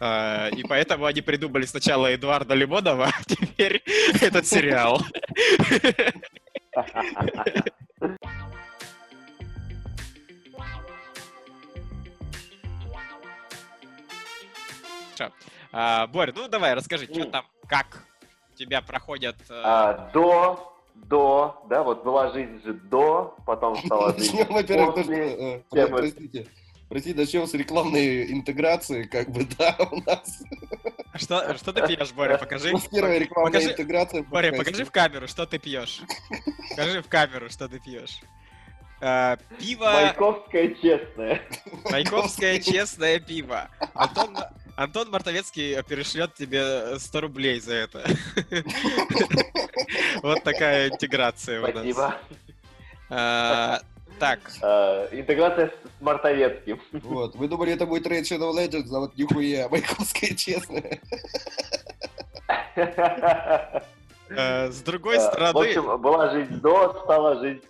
А, 0.00 0.48
И 0.48 0.64
поэтому 0.64 1.06
они 1.06 1.20
придумали 1.20 1.64
сначала 1.64 2.12
Эдуарда 2.12 2.54
Лимонова, 2.54 3.06
а 3.06 3.24
теперь 3.24 3.82
этот 4.20 4.46
сериал. 4.46 5.00
Хорошо. 15.16 15.34
А, 15.72 16.06
Борь, 16.08 16.32
ну 16.34 16.48
давай, 16.48 16.74
расскажи, 16.74 17.06
что 17.06 17.24
там, 17.26 17.44
как 17.66 18.04
у 18.52 18.56
тебя 18.56 18.82
проходят... 18.82 19.36
э, 19.48 19.60
А, 19.64 20.10
До, 20.12 20.74
до, 20.94 21.64
да, 21.68 21.82
вот 21.82 22.04
была 22.04 22.30
жизнь 22.32 22.62
же 22.62 22.74
до, 22.74 23.34
потом 23.46 23.76
стала 23.76 24.12
жизнь 24.18 24.36
Начнем, 24.36 24.54
во-первых, 24.54 24.94
то, 24.94 25.02
что, 25.02 25.12
после. 25.12 25.62
э, 25.82 25.86
простите, 25.88 26.46
простите, 26.92 27.18
начнем 27.18 27.46
с 27.46 27.54
рекламной 27.54 28.30
интеграции, 28.32 29.04
как 29.04 29.30
бы, 29.30 29.46
да, 29.58 29.74
у 29.90 30.00
нас. 30.02 30.42
Что, 31.14 31.56
что 31.56 31.72
ты 31.72 31.86
пьешь, 31.86 32.12
Боря? 32.12 32.36
Покажи. 32.36 32.68
У 32.68 32.72
нас 32.74 32.86
первая 32.86 33.18
рекламная 33.18 33.52
покажи- 33.52 33.72
интеграция. 33.72 34.22
Боря, 34.24 34.52
покажи 34.52 34.84
в 34.84 34.90
камеру, 34.90 35.26
что 35.26 35.46
ты 35.46 35.58
пьешь. 35.58 36.02
Покажи 36.70 37.00
в 37.02 37.08
камеру, 37.08 37.48
что 37.48 37.66
ты 37.66 37.80
пьешь. 37.80 38.20
А, 39.00 39.38
Пиво, 39.58 39.84
Маяковская 39.84 40.68
честная. 40.74 41.42
Майковское 41.90 42.60
честное 42.60 43.18
пиво. 43.20 43.70
Антон, 43.94 44.36
Антон 44.76 45.10
Мартовецкий 45.10 45.82
перешлет 45.84 46.34
тебе 46.34 46.98
100 46.98 47.20
рублей 47.22 47.58
за 47.60 47.74
это. 47.74 48.04
Вот 50.22 50.42
такая 50.44 50.88
интеграция 50.88 51.60
у 51.60 51.64
нас. 51.64 51.72
Спасибо. 53.08 53.82
Так, 54.22 54.38
А, 54.62 55.08
Интеграция 55.10 55.66
с 55.66 56.00
Мартовецким. 56.00 56.80
Вот, 56.92 57.34
вы 57.34 57.48
думали, 57.48 57.72
это 57.72 57.86
будет 57.86 58.06
Raid 58.06 58.22
Shadow 58.22 58.52
Legends, 58.56 58.94
а 58.94 59.00
вот 59.00 59.16
нихуя, 59.16 59.68
Майковская 59.70 60.36
честная. 60.36 61.00
э, 64.30 64.70
с 64.70 64.80
другой 64.82 65.16
А, 65.16 65.18
В 65.18 65.24
стороны, 65.24 65.66
общем, 65.66 66.00
была 66.00 66.30
жизнь 66.30 66.54
до, 66.60 67.00
стала 67.02 67.40
жизнь 67.40 67.64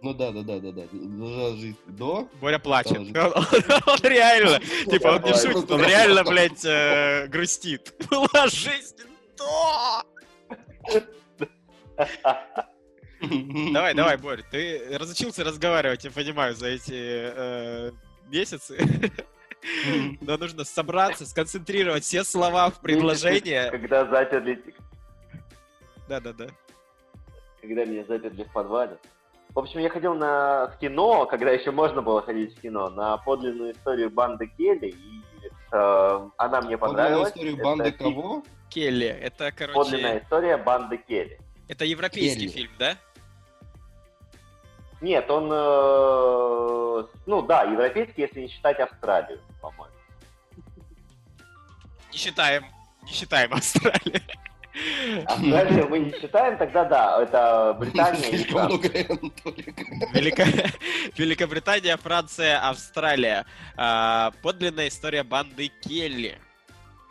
Ну 0.00 0.14
да, 0.14 0.30
да, 0.32 0.40
да, 0.40 0.58
да, 0.58 0.72
да. 0.72 0.82
Должна 0.90 1.56
жить 1.60 1.76
до. 1.86 2.26
Боря 2.40 2.58
плачет. 2.58 2.96
Он, 2.96 3.08
он 3.14 3.98
реально, 4.04 4.58
типа, 4.90 5.08
он 5.08 5.22
не 5.22 5.34
шутит, 5.34 5.70
он 5.70 5.82
реально, 5.82 6.24
блядь, 6.24 6.64
э, 6.64 7.26
грустит. 7.26 7.92
Была 8.10 8.46
жизнь 8.46 8.96
до! 9.36 10.02
Давай, 13.72 13.94
давай, 13.94 14.16
Борь, 14.16 14.42
ты 14.50 14.82
разучился 14.98 15.44
разговаривать, 15.44 16.04
я 16.04 16.10
понимаю, 16.10 16.54
за 16.54 16.68
эти 16.68 16.92
э, 16.94 17.90
месяцы. 18.28 18.78
Но 20.20 20.36
нужно 20.36 20.64
собраться, 20.64 21.24
сконцентрировать 21.26 22.04
все 22.04 22.22
слова 22.24 22.68
в 22.70 22.80
предложение. 22.80 23.70
Когда 23.70 24.04
заперли, 24.06 24.62
Да-да-да. 26.08 26.48
когда 27.62 27.84
меня 27.84 28.04
заперли 28.04 28.42
в 28.44 28.52
подвале. 28.52 28.98
В 29.54 29.58
общем, 29.58 29.80
я 29.80 29.88
ходил 29.88 30.14
на 30.14 30.66
в 30.68 30.78
кино, 30.78 31.26
когда 31.26 31.50
еще 31.50 31.70
можно 31.70 32.02
было 32.02 32.20
ходить 32.22 32.56
в 32.56 32.60
кино, 32.60 32.90
на 32.90 33.16
подлинную 33.18 33.72
историю 33.72 34.10
банды 34.10 34.48
Келли, 34.58 34.88
и 34.88 35.22
э, 35.72 36.28
она 36.36 36.60
мне 36.60 36.76
Подлинная 36.76 36.78
понравилась. 36.78 37.28
история 37.30 37.52
Это 37.54 37.62
банды 37.62 37.90
фи- 37.92 37.96
кого? 37.98 38.42
Келли, 38.68 39.06
это, 39.06 39.52
Подлинная 39.72 40.10
короче, 40.10 40.24
история 40.24 40.56
банды 40.56 40.96
Келли. 40.98 41.38
это 41.68 41.84
европейский 41.84 42.40
Келли. 42.48 42.48
фильм, 42.52 42.70
да? 42.78 42.96
Нет, 45.04 45.30
он, 45.30 45.50
э, 45.52 47.04
ну 47.26 47.42
да, 47.42 47.64
европейский, 47.64 48.22
если 48.22 48.40
не 48.40 48.48
считать 48.48 48.80
Австралию, 48.80 49.38
по-моему. 49.60 49.94
Не 52.10 52.16
считаем, 52.16 52.64
не 53.02 53.12
считаем 53.12 53.52
Австралию. 53.52 54.22
Австралию 55.26 55.88
мы 55.90 55.98
не 55.98 56.12
считаем, 56.12 56.56
тогда 56.56 56.84
да, 56.86 57.22
это 57.22 57.76
Британия 57.78 58.30
и 58.30 58.44
Франция. 58.44 59.04
Велика- 60.14 60.70
Великобритания, 61.18 61.98
Франция, 61.98 62.66
Австралия. 62.66 63.44
А, 63.76 64.30
Подлинная 64.42 64.88
история 64.88 65.22
банды 65.22 65.68
Келли. 65.82 66.38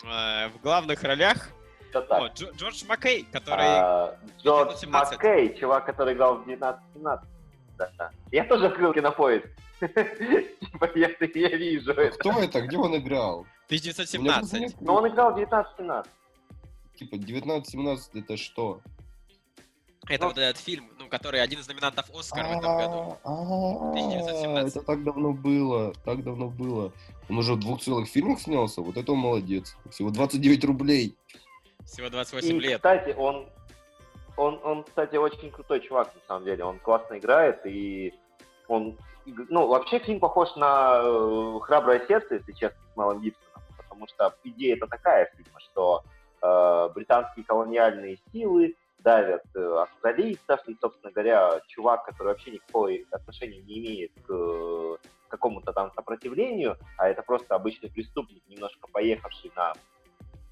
А, 0.03 0.49
В 0.49 0.60
главных 0.62 1.03
ролях 1.03 1.51
о, 1.93 2.27
Джордж 2.29 2.84
Маккей, 2.88 3.27
который... 3.32 3.65
А, 3.67 4.17
Джордж 4.43 4.84
1917. 4.84 5.13
Маккей, 5.13 5.60
чувак, 5.60 5.86
который 5.86 6.15
играл 6.15 6.38
в 6.38 6.41
1917. 6.41 7.32
Да. 7.77 8.12
Я 8.31 8.43
тоже 8.45 8.67
открыл 8.67 8.93
кинопоиск. 8.93 9.47
Типа, 9.79 10.89
я, 10.95 11.09
я 11.19 11.57
вижу 11.57 11.91
А 11.91 12.01
это. 12.01 12.17
Кто 12.17 12.31
это? 12.39 12.62
Где 12.62 12.77
он 12.77 12.95
играл? 12.97 13.45
У 13.69 13.73
меня 13.73 13.93
просто 13.93 14.03
1917. 14.03 14.59
нет- 14.62 14.75
Но 14.81 14.95
он 14.95 15.07
играл 15.07 15.31
в 15.31 15.36
1917. 15.36 16.12
Типа 16.95 17.15
19-17 17.15 18.19
это 18.19 18.38
что? 18.38 18.79
Это 20.09 20.23
Ну. 20.23 20.29
вот 20.29 20.38
этот 20.38 20.57
фильм, 20.62 20.89
ну, 20.99 21.07
который 21.07 21.41
один 21.41 21.59
из 21.62 21.67
номинантов 21.67 22.09
Оскар 22.13 22.45
в 22.45 22.51
этом 22.57 22.77
году. 22.77 23.17
А, 23.23 23.31
а, 23.31 23.91
1917. 23.91 24.75
Это 24.75 24.86
так 24.86 25.03
давно 25.03 25.31
было, 25.31 25.93
так 26.05 26.23
давно 26.23 26.49
было. 26.49 26.91
Он 27.29 27.38
уже 27.38 27.53
в 27.53 27.59
двух 27.59 27.81
целых 27.81 28.07
фильмах 28.09 28.39
снялся, 28.41 28.81
вот 28.81 28.97
это 28.97 29.12
он 29.13 29.19
молодец. 29.19 29.75
Всего 29.89 30.09
29 30.09 30.65
рублей. 30.65 31.15
Всего 31.86 32.09
28 32.09 32.57
И, 32.57 32.59
лет. 32.59 32.75
кстати, 32.77 33.15
он, 33.17 33.47
он, 34.37 34.59
он, 34.63 34.83
кстати, 34.83 35.15
очень 35.15 35.51
крутой 35.51 35.79
чувак, 35.81 36.13
на 36.15 36.21
самом 36.27 36.45
деле. 36.45 36.63
Он 36.63 36.79
классно 36.79 37.17
играет, 37.17 37.65
и 37.65 38.13
он... 38.67 38.97
Ну, 39.25 39.67
вообще 39.67 39.99
фильм 39.99 40.19
похож 40.19 40.53
на 40.55 41.01
э, 41.01 41.59
«Храброе 41.61 42.05
сердце», 42.07 42.35
если 42.35 42.51
честно, 42.51 42.77
с 42.93 42.97
Мелом 42.97 43.21
Гибсоном. 43.21 43.61
Потому 43.77 44.07
что 44.07 44.35
идея 44.43 44.75
это 44.75 44.87
такая 44.87 45.31
фильма, 45.35 45.59
что 45.59 46.03
э, 46.41 46.89
британские 46.93 47.45
колониальные 47.45 48.17
силы 48.31 48.75
давят 48.99 49.43
э, 49.55 49.77
австралийцев, 49.81 50.59
и, 50.67 50.77
собственно 50.81 51.11
говоря, 51.13 51.61
чувак, 51.67 52.03
который 52.05 52.29
вообще 52.29 52.51
никакого 52.51 52.91
отношения 53.11 53.61
не 53.61 53.79
имеет 53.79 54.11
к 54.25 54.29
э, 54.29 54.97
какому-то 55.29 55.71
там 55.71 55.91
сопротивлению, 55.93 56.77
а 56.97 57.07
это 57.07 57.23
просто 57.23 57.55
обычный 57.55 57.89
преступник, 57.89 58.43
немножко 58.47 58.87
поехавший 58.91 59.51
на 59.55 59.73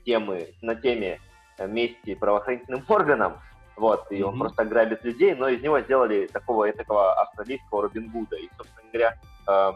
темы, 0.06 0.54
на 0.62 0.76
теме 0.76 1.20
мести 1.60 2.16
правоохранительным 2.16 2.84
органам, 2.88 3.40
вот, 3.82 4.12
и 4.12 4.22
он 4.22 4.36
Мгм. 4.36 4.40
просто 4.42 4.64
грабит 4.66 5.04
людей, 5.04 5.34
но 5.36 5.50
из 5.50 5.62
него 5.64 5.80
сделали 5.82 6.28
такого 6.28 6.72
такого 6.72 7.14
австралийского 7.14 7.82
Робин 7.82 8.12
Гуда. 8.12 8.36
И, 8.36 8.48
собственно 8.56 8.88
говоря, 8.92 9.16
э, 9.48 9.72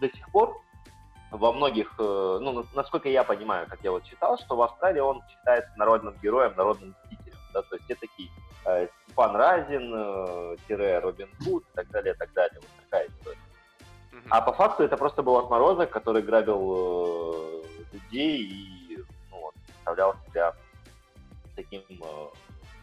до 0.00 0.08
сих 0.08 0.28
пор 0.32 0.60
во 1.30 1.52
многих, 1.52 1.94
э, 1.98 2.38
ну, 2.42 2.52
на- 2.52 2.66
насколько 2.74 3.08
я 3.08 3.22
понимаю, 3.22 3.66
как 3.68 3.78
я 3.84 3.92
вот 3.92 4.02
читал, 4.04 4.36
что 4.38 4.56
в 4.56 4.62
Австралии 4.62 4.98
он 5.00 5.22
считается 5.28 5.70
народным 5.76 6.16
героем, 6.22 6.52
народным 6.56 6.90
мстителем, 7.04 7.38
да, 7.54 7.62
то 7.62 7.76
есть 7.76 7.84
все 7.84 7.94
такие 7.94 8.28
э, 8.66 8.88
Степан 9.06 9.36
Разин, 9.36 9.92
э, 9.94 10.56
тире 10.68 10.98
Робин 10.98 11.28
Гуд 11.44 11.62
и 11.62 11.76
так 11.76 11.88
далее, 11.90 12.14
и 12.14 12.16
так 12.16 12.32
далее, 12.34 12.58
вот 12.60 12.70
такая 12.84 13.06
история. 13.08 13.38
А 14.28 14.40
по 14.40 14.52
факту 14.52 14.82
это 14.82 14.96
просто 14.96 15.22
был 15.22 15.36
отморозок, 15.38 15.90
который 15.90 16.22
грабил 16.22 16.60
э, 16.62 17.62
людей 17.92 18.42
и 18.42 18.98
ну, 19.30 19.40
вот, 19.40 19.54
представлял 19.66 20.14
себя 20.26 20.52
таким 21.62 21.82
э, 21.90 22.28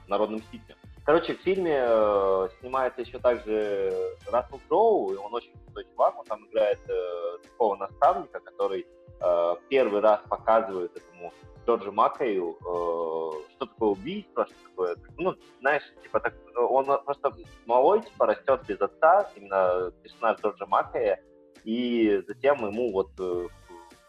народным 0.07 0.39
мстителем. 0.39 0.77
Короче, 1.05 1.35
в 1.35 1.41
фильме 1.41 1.77
э, 1.79 2.49
снимается 2.59 3.01
еще 3.01 3.19
также 3.19 3.93
Рассел 4.29 4.59
Кроу, 4.67 5.13
и 5.13 5.15
он 5.15 5.33
очень 5.33 5.53
крутой 5.65 5.85
чувак, 5.85 6.19
он 6.19 6.25
там 6.25 6.45
играет 6.47 6.79
э, 6.89 7.37
такого 7.43 7.75
наставника, 7.75 8.39
который 8.41 8.85
э, 9.21 9.55
первый 9.69 10.01
раз 10.01 10.19
показывает 10.27 10.91
этому 10.97 11.31
Джорджем 11.65 11.95
Маккею, 11.95 12.57
э, 12.59 13.51
что 13.55 13.65
такое 13.65 13.89
убийство, 13.89 14.45
что 14.45 14.69
такое, 14.69 14.97
ну, 15.17 15.35
знаешь, 15.61 15.83
типа, 16.03 16.19
так, 16.19 16.33
он 16.55 16.85
просто 16.85 17.31
малой, 17.65 18.01
типа, 18.01 18.25
растет 18.25 18.61
без 18.67 18.81
отца, 18.81 19.29
именно 19.35 19.91
персонаж 20.03 20.39
Джорджа 20.41 20.65
Маккея, 20.65 21.21
и 21.63 22.21
затем 22.27 22.65
ему 22.65 22.91
вот 22.91 23.11
э, 23.19 23.47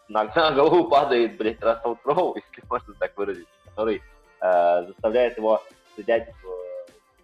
на, 0.08 0.24
на 0.24 0.52
голову 0.52 0.88
падает, 0.88 1.36
блядь, 1.36 1.62
Рассел 1.62 1.96
Кроу, 1.96 2.34
если 2.56 2.68
можно 2.68 2.94
так 2.94 3.16
выразить, 3.16 3.48
который 3.64 4.02
э, 4.40 4.86
заставляет 4.86 5.36
его 5.36 5.62
взять 5.96 6.32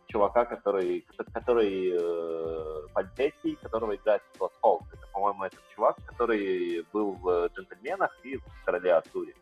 чувака, 0.07 0.45
который, 0.45 1.05
который 1.33 1.93
э, 1.93 2.89
полицейский, 2.95 3.57
которого 3.57 3.97
играет 3.97 4.23
Николас 4.33 4.53
Холт. 4.61 4.83
Это, 4.93 5.07
по-моему, 5.13 5.45
этот 5.45 5.61
чувак, 5.75 5.97
который 6.07 6.87
был 6.93 7.13
в 7.13 7.49
«Джентльменах» 7.49 8.17
и 8.23 8.37
в 8.37 8.45
«Короле 8.65 8.95
Артуре». 8.95 9.35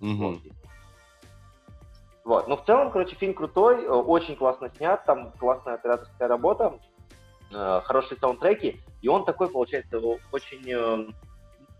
Мгм. 0.00 0.40
Вот. 2.24 2.48
Но 2.48 2.56
в 2.56 2.66
целом, 2.66 2.90
короче, 2.90 3.16
фильм 3.16 3.34
крутой, 3.34 3.84
э, 3.84 3.88
очень 3.88 4.36
классно 4.36 4.70
снят, 4.76 5.04
там 5.06 5.32
классная 5.38 5.74
операторская 5.74 6.28
работа, 6.28 6.78
э, 7.52 7.80
хорошие 7.84 8.18
саундтреки, 8.18 8.80
и 9.00 9.08
он 9.08 9.24
такой, 9.24 9.48
получается, 9.48 9.98
очень 10.32 10.64
э, 10.68 11.10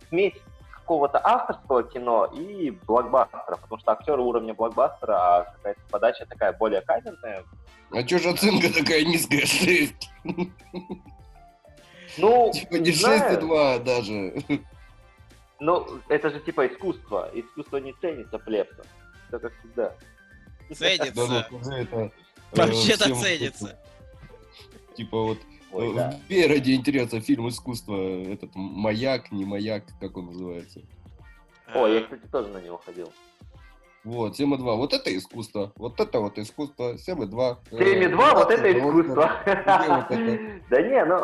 смесь 0.09 0.41
какого-то 0.87 1.21
авторского 1.23 1.83
кино 1.83 2.27
и 2.27 2.71
блокбастера, 2.71 3.57
потому 3.57 3.81
что 3.81 3.91
актеры 3.91 4.23
уровня 4.23 4.55
блокбастера, 4.55 5.15
а 5.17 5.45
какая-то 5.57 5.81
подача 5.91 6.27
такая 6.27 6.53
более 6.53 6.81
камерная. 6.81 7.43
А 7.91 8.03
чё 8.05 8.19
же 8.21 8.29
оценка 8.31 8.73
такая 8.73 9.05
низкая? 9.05 9.45
6? 9.47 10.11
Ну, 12.19 12.53
Типа 12.53 12.77
не 12.77 12.93
знаю. 12.93 13.41
6,2 13.41 13.83
даже. 13.83 14.61
Ну, 15.59 15.87
это 16.09 16.31
же 16.31 16.39
типа 16.41 16.69
искусство. 16.69 17.31
Искусство 17.35 17.79
не 17.79 17.93
ценится 17.95 18.39
плебсом. 18.39 18.87
Все 19.27 19.39
как 19.41 19.53
всегда. 19.59 19.93
Да, 20.69 20.75
Ценится. 20.75 21.47
это, 21.73 21.97
э, 21.97 22.11
Вообще-то 22.53 23.15
ценится. 23.17 23.79
Типа 24.97 25.23
вот 25.23 25.39
Ой, 25.77 25.91
э, 25.91 25.95
да. 25.95 26.15
в 26.29 26.49
ради 26.49 26.73
интереса 26.73 27.21
фильм 27.21 27.49
искусства, 27.49 27.97
этот 27.97 28.51
маяк, 28.55 29.31
не 29.31 29.45
маяк, 29.45 29.85
как 30.01 30.17
он 30.17 30.27
называется. 30.27 30.81
О, 31.75 31.87
я, 31.87 31.99
А, 31.99 32.03
кстати, 32.03 32.23
тоже 32.31 32.49
на 32.49 32.59
него 32.59 32.81
ходил. 32.85 33.13
Вот, 34.05 34.39
7,2. 34.39 34.77
Вот 34.77 34.93
это 34.95 35.17
искусство. 35.17 35.73
Вот 35.77 36.01
это 36.01 36.21
вот 36.21 36.39
искусство. 36.39 36.95
7,2. 36.95 37.59
Э, 37.73 37.77
7,2, 37.77 38.35
вот 38.35 38.51
это 38.51 38.73
искусство. 38.73 39.33
Где 39.45 39.95
вот 39.95 40.11
это? 40.11 40.61
Да 40.71 40.83
не, 40.83 41.05
ну, 41.05 41.17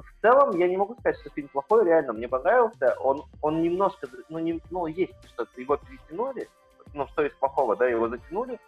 в 0.00 0.22
целом 0.22 0.58
я 0.58 0.68
не 0.68 0.76
могу 0.76 0.94
сказать, 1.00 1.20
что 1.20 1.30
фильм 1.30 1.48
плохой, 1.48 1.84
реально, 1.84 2.12
мне 2.12 2.28
понравился. 2.28 2.96
Он, 3.00 3.24
он 3.42 3.62
немножко, 3.62 4.08
ну, 4.28 4.38
не, 4.38 4.60
ну, 4.70 4.86
есть 4.86 5.12
что-то, 5.26 5.60
его 5.60 5.76
перетянули. 5.76 6.48
Ну, 6.94 7.06
что 7.08 7.24
из 7.24 7.32
плохого, 7.34 7.76
да, 7.76 7.88
его 7.88 8.08
затянули. 8.08 8.58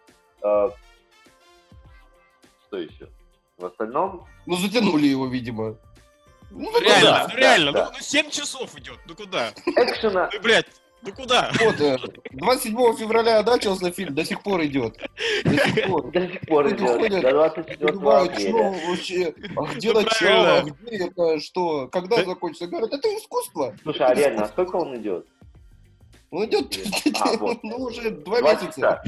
Э, 0.43 0.71
Что 2.67 2.79
еще? 2.79 3.09
В 3.59 3.67
остальном, 3.67 4.27
Ну, 4.47 4.57
затянули 4.57 5.07
его, 5.07 5.27
видимо. 5.27 5.77
Ну, 6.51 6.71
Ну 6.73 6.81
реально, 6.81 7.11
да, 7.11 7.29
ну 7.31 7.37
реально, 7.37 7.73
да, 7.73 7.85
ну, 7.87 7.91
ну 7.97 7.99
7 8.01 8.31
часов 8.31 8.77
идет, 8.79 8.99
ну 9.07 9.15
куда? 9.15 9.53
экшена, 9.67 10.29
Ну, 10.33 10.41
блядь, 10.41 10.67
ну 11.03 11.13
куда? 11.13 11.51
Вот, 11.61 11.81
э, 11.81 11.99
27 12.33 12.97
февраля 12.97 13.43
начался 13.43 13.91
фильм, 13.93 14.15
до 14.15 14.25
сих 14.25 14.43
пор 14.43 14.65
идет. 14.65 14.97
До 15.45 15.57
сих 15.57 15.87
пор. 15.87 16.11
до 16.11 16.29
сих 16.29 16.41
пор 16.43 16.69
идет, 16.69 16.91
ходят, 16.99 17.23
до 17.23 17.31
24 17.31 17.93
Понимают, 17.93 18.33
апреля. 18.33 18.49
что 18.51 18.87
вообще, 18.89 19.35
а 19.57 19.75
где 19.75 19.93
Ну, 19.93 20.01
начало, 20.03 20.59
а 20.59 20.63
где 20.63 20.97
это, 21.07 21.41
что, 21.41 21.89
когда 21.89 22.17
Да. 22.19 22.25
закончится? 22.25 22.67
Говорят, 22.67 22.93
это 22.93 23.09
искусство. 23.17 23.75
Слушай, 23.83 24.07
а 24.07 24.15
реально, 24.15 24.45
а 24.45 24.49
сколько 24.49 24.77
он 24.77 24.97
идет? 24.97 25.27
Он 26.31 26.45
идет, 26.45 26.77
А, 27.21 27.37
вот. 27.37 27.59
ну, 27.63 27.77
уже 27.77 28.11
два 28.11 28.41
месяца. 28.41 29.03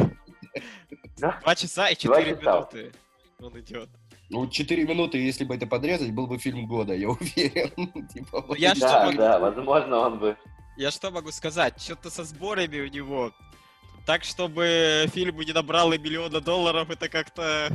Да? 1.18 1.38
Два 1.42 1.54
часа 1.56 1.88
и 1.88 1.96
Два 2.06 2.20
4 2.22 2.36
часа. 2.36 2.50
минуты 2.52 2.92
он 3.40 3.60
идет. 3.60 3.88
Ну, 4.28 4.48
4 4.48 4.84
минуты, 4.84 5.18
если 5.18 5.44
бы 5.44 5.54
это 5.54 5.66
подрезать, 5.66 6.12
был 6.12 6.26
бы 6.26 6.38
фильм 6.38 6.66
года, 6.66 6.94
я 6.94 7.08
уверен. 7.10 8.06
Типа, 8.08 8.40
вот 8.42 8.58
я 8.58 8.72
и 8.72 8.74
что 8.76 8.86
Да, 8.86 9.04
могу- 9.06 9.16
да, 9.18 9.38
возможно, 9.38 9.96
он 9.98 10.18
бы... 10.18 10.36
Я 10.76 10.90
что 10.90 11.10
могу 11.10 11.30
сказать? 11.30 11.80
Что-то 11.80 12.10
со 12.10 12.24
сборами 12.24 12.80
у 12.80 12.86
него. 12.88 13.32
Так, 14.04 14.24
чтобы 14.24 15.06
фильм 15.14 15.38
не 15.40 15.52
набрал 15.52 15.92
и 15.92 15.98
миллиона 15.98 16.40
долларов, 16.40 16.90
это 16.90 17.08
как-то 17.08 17.70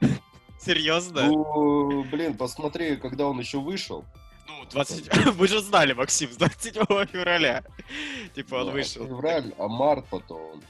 серьезно. 0.60 1.22
Ну, 1.26 2.02
блин, 2.04 2.36
посмотри, 2.36 2.96
когда 2.96 3.26
он 3.26 3.38
еще 3.40 3.58
вышел. 3.58 4.04
Ну, 4.48 4.64
20... 4.70 5.34
Мы 5.36 5.48
же 5.48 5.60
знали, 5.60 5.92
Максим, 5.92 6.30
с 6.30 6.36
27 6.36 6.84
февраля. 7.06 7.62
Типа 8.34 8.56
он 8.56 8.66
Ну, 8.66 8.72
вышел. 8.72 9.06
Февраль, 9.06 9.52
а 9.58 9.68
март 9.68 10.06
потом. 10.08 10.62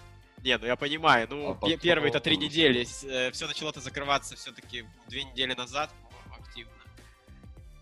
Не, 0.46 0.58
ну 0.58 0.66
я 0.66 0.76
понимаю, 0.76 1.26
ну 1.28 1.50
А 1.50 1.54
потом- 1.54 1.76
первые-то 1.80 2.20
три 2.20 2.36
недели, 2.36 2.84
все 2.84 3.46
начало-то 3.48 3.80
закрываться 3.80 4.36
все-таки 4.36 4.84
две 5.08 5.24
недели 5.24 5.54
назад 5.54 5.90
по-моему, 6.04 6.40
активно. 6.40 6.72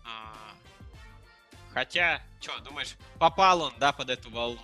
А, 0.03 0.33
Хотя, 1.75 2.23
что, 2.41 2.59
думаешь, 2.63 2.97
попал 3.19 3.61
он, 3.61 3.73
да, 3.79 3.91
под 3.91 4.09
эту 4.09 4.31
волну? 4.31 4.59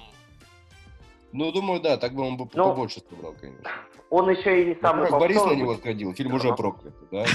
Ну, 1.32 1.52
думаю, 1.52 1.80
да, 1.80 1.96
так 1.98 2.14
бы 2.16 2.24
он 2.24 2.38
бы 2.38 2.50
Ну, 2.56 2.64
побольше 2.70 3.02
собрал, 3.08 3.34
конечно. 3.40 3.70
Он 4.10 4.28
еще 4.32 4.64
и 4.64 4.66
не 4.66 4.82
самый 4.82 5.04
Во-первых, 5.04 5.20
Борис 5.20 5.46
на 5.46 5.54
него 5.54 5.76
сходил, 5.78 6.16
фильм 6.16 6.34
уже 6.34 6.48
Ага. 6.48 6.56
проклятый, 6.58 7.08
да? 7.12 7.26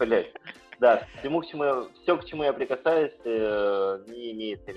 блядь. 0.00 0.32
Да, 0.80 1.06
всему, 1.20 1.42
к 1.42 1.46
чему, 1.46 1.88
все, 2.02 2.16
к 2.16 2.26
чему 2.26 2.42
я 2.42 2.52
прикасаюсь, 2.52 3.12
э, 3.24 4.04
не 4.08 4.32
имеет. 4.32 4.68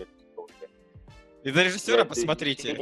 И 1.43 1.51
на 1.51 1.63
режиссера 1.63 1.99
За 1.99 2.05
посмотрите. 2.05 2.77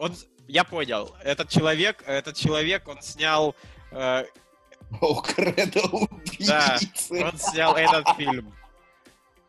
Он, 0.00 0.12
я 0.48 0.64
понял, 0.64 1.14
этот 1.22 1.50
человек, 1.50 2.02
этот 2.06 2.34
человек, 2.34 2.88
он 2.88 3.02
снял, 3.02 3.54
э, 3.92 4.24
О, 5.00 5.20
кредо 5.22 5.82
Да, 6.48 6.76
он 7.10 7.36
снял 7.38 7.76
этот 7.76 8.08
фильм. 8.16 8.52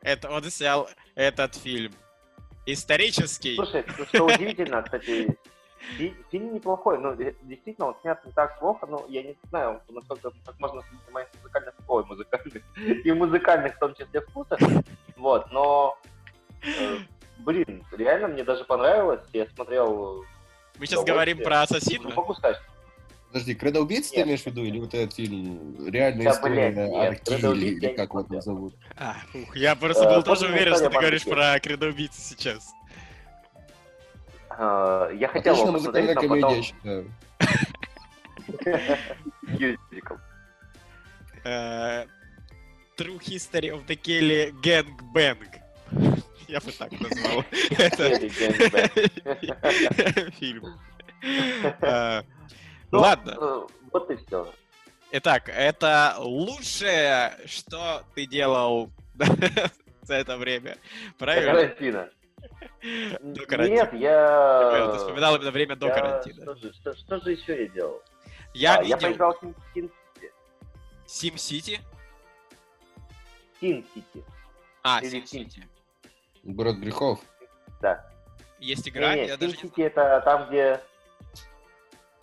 Это 0.01 0.29
он 0.29 0.43
снял 0.51 0.89
этот 1.15 1.55
фильм. 1.55 1.93
Исторический. 2.65 3.55
Слушай, 3.55 3.85
что- 3.93 4.05
что 4.05 4.25
удивительно, 4.25 4.83
кстати, 4.83 5.35
фи- 5.97 6.15
фильм 6.31 6.53
неплохой, 6.53 6.99
но 6.99 7.13
де- 7.15 7.35
действительно 7.43 7.87
он 7.87 7.95
снят 8.01 8.23
не 8.25 8.31
так 8.33 8.59
плохо, 8.59 8.85
но 8.87 9.05
я 9.07 9.23
не 9.23 9.35
знаю, 9.49 9.81
насколько 9.89 10.31
как 10.45 10.59
можно 10.59 10.83
моих 11.11 11.27
музыкальных, 11.41 11.73
ой, 11.87 12.03
музыкальных, 12.05 12.63
и 13.07 13.11
музыкальных 13.13 13.75
в 13.75 13.79
том 13.79 13.95
числе 13.95 14.19
вкусах, 14.21 14.59
вот, 15.15 15.49
но, 15.51 15.97
э, 16.63 16.97
блин, 17.39 17.83
реально 17.93 18.27
мне 18.27 18.43
даже 18.43 18.63
понравилось, 18.65 19.21
я 19.33 19.47
смотрел, 19.55 20.23
Мы 20.81 20.87
сейчас 20.87 21.03
говорим 21.05 21.37
про 21.37 21.61
ассасина. 21.61 22.09
могу 22.09 22.35
Подожди, 23.27 23.53
кредо 23.53 23.81
убийцы 23.81 24.15
ты 24.15 24.21
имеешь 24.23 24.41
в 24.41 24.47
виду? 24.47 24.63
Или 24.63 24.79
вот 24.79 24.95
этот 24.95 25.13
фильм 25.13 25.87
«Реальная 25.87 26.25
Да, 26.25 26.31
история 26.31 26.71
блядь, 26.71 26.89
нет, 26.89 27.09
Аркили», 27.09 27.35
«Кредо 27.35 27.49
убийцы» 27.51 27.85
или 27.85 27.95
как 27.95 28.09
его 28.09 28.41
зовут? 28.41 28.75
А, 28.97 29.15
ух, 29.35 29.55
я 29.55 29.75
просто 29.75 30.05
Э, 30.05 30.15
был 30.15 30.23
тоже 30.23 30.47
уверен, 30.47 30.73
что 30.73 30.89
ты 30.89 30.97
говоришь 30.97 31.23
про 31.23 31.59
кредоубийцы 31.59 32.19
сейчас. 32.19 32.73
э, 34.57 35.11
я 35.19 35.27
хотел 35.27 35.55
его 35.55 35.71
музыкальная 35.71 36.15
посмотреть, 36.15 36.41
но 36.41 36.49
комедия, 36.49 36.57
я 36.57 36.63
считаю. 36.63 37.11
Мюзикл. 39.91 40.15
Э, 41.43 42.05
True 42.97 43.19
History 43.19 43.69
of 43.69 43.85
the 43.85 43.95
Kelly 44.01 44.51
Gang 44.63 44.87
Bang. 45.13 45.37
Я 46.51 46.59
бы 46.59 46.71
так 46.73 46.91
назвал. 46.99 47.45
Это 47.77 48.19
фильм. 50.31 50.65
Э, 51.81 52.21
Ну, 52.91 52.99
Ладно. 52.99 53.37
э, 53.39 53.67
Вот 53.93 54.11
и 54.11 54.17
все. 54.17 54.53
Итак, 55.13 55.47
это 55.47 56.15
лучшее, 56.19 57.37
что 57.45 58.03
ты 58.15 58.25
делал 58.25 58.89
за 60.01 60.15
это 60.15 60.35
время. 60.35 60.77
Правильно? 61.17 61.53
Карантина. 61.53 62.09
До 63.21 63.45
карантина. 63.45 63.75
Нет, 63.77 63.93
я... 63.93 64.89
Ты 64.91 64.97
вспоминал 64.97 65.35
именно 65.37 65.51
время 65.51 65.77
до 65.77 65.87
карантина. 65.87 66.53
Что 66.97 67.19
же, 67.19 67.31
еще 67.31 67.63
я 67.63 67.69
делал? 67.69 68.01
Я 68.53 68.79
А, 68.79 68.83
я 68.83 68.97
поиграл 68.97 69.37
в 69.39 69.43
Sin 69.73 69.89
Sim 71.07 71.35
City. 71.35 71.79
Sin 73.61 73.85
City. 73.95 74.23
А, 74.83 74.99
Или 75.01 75.21
Sim 75.21 75.23
Sim. 75.23 75.47
City. 75.47 75.63
Город 76.43 76.77
грехов. 76.77 77.19
Да. 77.81 78.05
Есть 78.59 78.87
игра, 78.87 79.15
Не, 79.15 79.21
не, 79.21 79.27
я 79.27 79.35
Sin 79.35 79.37
даже 79.37 79.57
не 79.57 79.63
City 79.63 79.83
это 79.85 80.21
там, 80.23 80.47
где... 80.49 80.79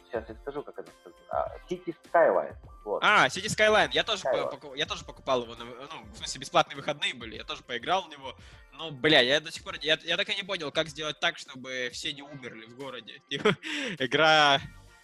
Сейчас 0.07 0.29
я 0.29 0.35
скажу, 0.37 0.63
как 0.63 0.79
это. 0.79 0.91
А, 1.31 1.49
City 1.69 1.95
Skyline. 2.13 2.57
Вот. 2.85 3.03
А, 3.05 3.27
City 3.27 3.47
Skyline. 3.47 3.91
Я 3.93 4.05
тоже, 4.05 4.23
Skyline. 4.25 4.45
по- 4.51 4.57
поку- 4.57 4.75
я 4.75 4.87
тоже 4.87 5.05
покупал 5.05 5.43
его. 5.43 5.55
на- 5.55 5.65
ну, 5.65 6.05
в 6.13 6.17
смысле, 6.17 6.41
бесплатные 6.41 6.77
выходные 6.77 7.13
были. 7.15 7.37
Я 7.37 7.45
тоже 7.45 7.63
поиграл 7.63 8.03
в 8.03 8.09
него. 8.09 8.35
Но, 8.73 8.91
бля, 8.91 9.21
я 9.21 9.41
до 9.41 9.51
сих 9.53 9.65
пор... 9.65 9.75
Я, 9.83 9.99
я 10.05 10.17
так 10.17 10.29
и 10.31 10.35
не 10.37 10.45
понял, 10.45 10.71
как 10.73 10.89
сделать 10.89 11.21
так, 11.21 11.37
чтобы 11.37 11.91
все 11.93 12.13
не 12.13 12.23
умерли 12.23 12.67
в 12.67 12.77
городе. 12.77 13.21
Типа, 13.29 13.51
Игра 13.99 14.61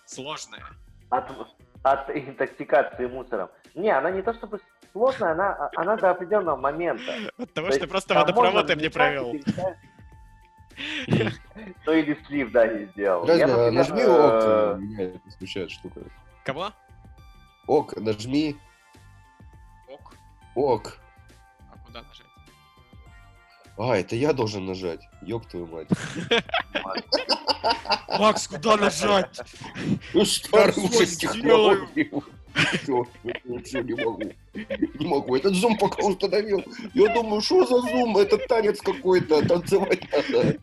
сложная. 0.06 0.64
От, 1.10 1.30
от 1.82 2.10
интоксикации 2.10 3.06
мусором. 3.06 3.50
Не, 3.74 3.90
она 3.90 4.10
не 4.10 4.22
то 4.22 4.32
чтобы 4.32 4.60
сложная, 4.94 5.32
она, 5.32 5.70
она 5.76 5.96
до 5.96 6.12
определенного 6.12 6.56
момента. 6.56 7.12
От 7.36 7.52
того, 7.52 7.68
То 7.68 7.74
что 7.74 7.86
просто 7.88 8.14
водопровод 8.14 8.54
можно 8.54 8.72
им 8.72 8.78
не 8.78 8.88
взять 8.88 8.92
и 8.92 8.94
провел. 8.94 9.34
Ну 11.86 11.92
или 11.92 12.18
слив, 12.26 12.52
да, 12.52 12.66
не 12.66 12.86
сделал. 12.86 13.28
А 13.28 13.70
нажми 13.70 14.02
э, 14.02 14.06
ок, 14.06 14.78
меня 14.78 15.04
это 15.04 15.30
смущает 15.36 15.70
штука. 15.70 16.00
Кого? 16.44 16.72
Ок, 17.66 17.96
нажми 17.96 18.56
Ок. 19.88 20.14
ок. 20.54 20.98
А 21.72 21.78
куда 21.86 22.02
нажать? 22.02 22.26
А, 23.76 23.96
это 23.96 24.14
я 24.14 24.32
должен 24.32 24.64
нажать. 24.66 25.00
Ёб 25.22 25.46
твою 25.46 25.66
мать. 25.66 25.88
Макс, 28.18 28.46
куда 28.46 28.76
нажать? 28.76 29.40
Ну 30.12 30.24
старый 30.24 30.72
всё 30.72 31.32
Всё, 32.54 33.04
ничего 33.44 33.82
не 33.82 34.04
могу. 34.04 34.22
Не 34.98 35.06
могу. 35.06 35.36
Этот 35.36 35.54
зум 35.54 35.76
пока 35.76 36.06
установил. 36.06 36.62
Я 36.94 37.12
думаю, 37.12 37.40
что 37.40 37.64
за 37.66 37.80
зум? 37.88 38.16
Это 38.16 38.38
танец 38.38 38.80
какой-то. 38.80 39.46
Танцевать 39.46 40.02
надо. 40.12 40.58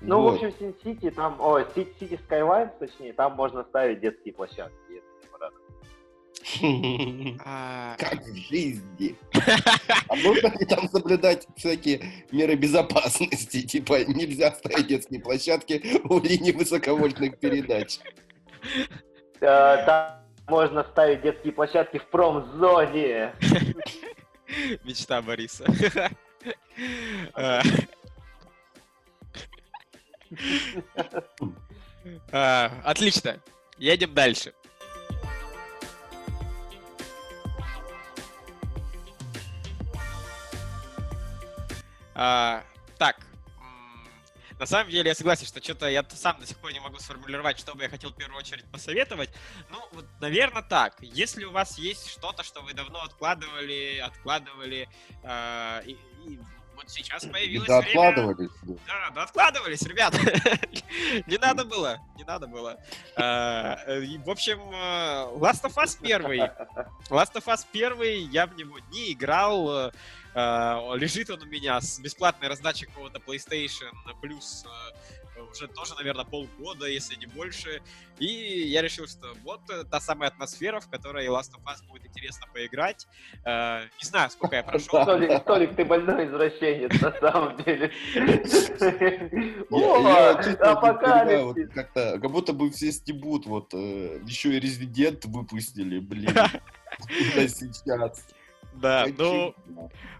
Ну, 0.00 0.18
в 0.20 0.22
Вот. 0.22 0.34
общем, 0.34 0.48
Sin 0.60 0.74
City, 0.84 1.10
там, 1.10 1.40
о, 1.40 1.60
City 1.60 2.18
Skylines, 2.28 2.70
точнее, 2.78 3.14
там 3.14 3.34
можно 3.36 3.64
ставить 3.64 4.00
детские 4.00 4.34
площадки. 4.34 4.74
Как 7.98 8.22
в 8.22 8.36
жизни. 8.36 9.16
А 10.08 10.16
нужно 10.16 10.48
ли 10.58 10.66
там 10.66 10.88
соблюдать 10.88 11.46
всякие 11.56 12.04
меры 12.30 12.54
безопасности? 12.54 13.62
Типа 13.62 14.04
нельзя 14.04 14.52
ставить 14.52 14.86
детские 14.86 15.20
площадки 15.20 15.82
у 16.04 16.20
линии 16.20 16.52
высоковольтных 16.52 17.38
передач. 17.38 17.98
Там 19.40 20.24
можно 20.48 20.84
ставить 20.84 21.22
детские 21.22 21.52
площадки 21.52 21.98
в 21.98 22.06
промзоне. 22.08 23.34
Мечта 24.84 25.22
Бориса. 25.22 25.64
А. 27.34 27.62
А, 32.32 32.70
Отлично. 32.84 33.40
Едем 33.78 34.14
дальше. 34.14 34.52
А, 42.14 42.64
Так. 42.98 43.16
На 44.56 44.66
самом 44.66 44.88
деле 44.88 45.08
я 45.08 45.14
согласен, 45.16 45.46
что 45.46 45.60
что-то 45.60 45.88
я 45.88 46.04
сам 46.10 46.38
до 46.38 46.46
сих 46.46 46.56
пор 46.58 46.72
не 46.72 46.78
могу 46.78 46.96
сформулировать, 47.00 47.58
что 47.58 47.74
бы 47.74 47.82
я 47.82 47.88
хотел 47.88 48.10
в 48.10 48.16
первую 48.16 48.38
очередь 48.38 48.64
посоветовать. 48.70 49.30
Ну, 49.68 49.78
вот, 49.92 50.06
наверное, 50.20 50.62
так. 50.62 50.94
Если 51.00 51.44
у 51.44 51.50
вас 51.50 51.76
есть 51.76 52.08
что-то, 52.08 52.44
что 52.44 52.62
вы 52.62 52.72
давно 52.72 53.02
откладывали, 53.02 53.98
откладывали, 53.98 54.88
а, 55.24 55.80
и, 55.84 55.96
и 56.24 56.38
вот 56.76 56.88
сейчас 56.88 57.24
появилось 57.26 57.66
Да 57.66 57.80
время... 57.80 58.08
откладывались. 58.10 58.50
да. 58.62 58.74
Да, 58.86 59.10
да 59.10 59.22
откладывались, 59.24 59.82
ребята. 59.82 60.18
Не 61.26 61.36
надо 61.38 61.64
было, 61.64 61.98
не 62.16 62.22
надо 62.24 62.46
было. 62.46 62.78
А, 63.16 63.74
и, 63.98 64.18
В 64.18 64.30
общем, 64.30 64.60
э, 64.72 65.36
Last 65.36 65.64
of 65.64 65.74
Us 65.74 65.98
1. 66.00 66.22
Last 67.10 67.34
of 67.34 67.44
Us 67.46 67.66
1, 67.72 68.30
я 68.30 68.46
в 68.46 68.54
него 68.56 68.78
не 68.92 69.12
играл. 69.12 69.92
Э, 70.34 70.96
Лежит 70.96 71.30
он 71.30 71.42
у 71.42 71.46
меня 71.46 71.80
с 71.80 71.98
бесплатной 71.98 72.48
раздачи 72.48 72.86
какого-то 72.86 73.18
PlayStation 73.18 73.90
плюс 74.20 74.64
э, 74.66 75.40
уже 75.50 75.68
тоже, 75.68 75.94
наверное, 75.94 76.24
полгода, 76.24 76.86
если 76.86 77.16
не 77.16 77.26
больше. 77.26 77.82
И 78.18 78.26
я 78.26 78.82
решил, 78.82 79.06
что 79.06 79.34
вот 79.42 79.60
э, 79.70 79.84
та 79.84 80.00
самая 80.00 80.30
атмосфера, 80.30 80.80
в 80.80 80.88
которой 80.88 81.26
Last 81.26 81.52
of 81.54 81.64
Us 81.64 81.86
будет 81.88 82.06
интересно 82.06 82.46
поиграть. 82.52 83.06
Не 83.44 84.04
знаю, 84.04 84.30
сколько 84.30 84.56
я 84.56 84.62
прошел. 84.62 85.04
Толик, 85.04 85.76
ты 85.76 85.84
больной 85.84 86.26
извращенец, 86.26 87.00
на 87.00 87.12
самом 87.18 87.56
деле. 87.64 87.90
Апокалипсис. 90.60 91.74
Как-то, 91.74 92.18
как 92.20 92.30
будто 92.30 92.52
бы 92.52 92.70
все 92.70 92.92
стебут, 92.92 93.46
вот 93.46 93.72
еще 93.72 94.54
и 94.54 94.60
Резидент 94.60 95.24
выпустили, 95.24 95.98
блин. 95.98 96.34
Сейчас. 97.48 98.26
Да, 98.74 99.06
ну? 99.16 99.54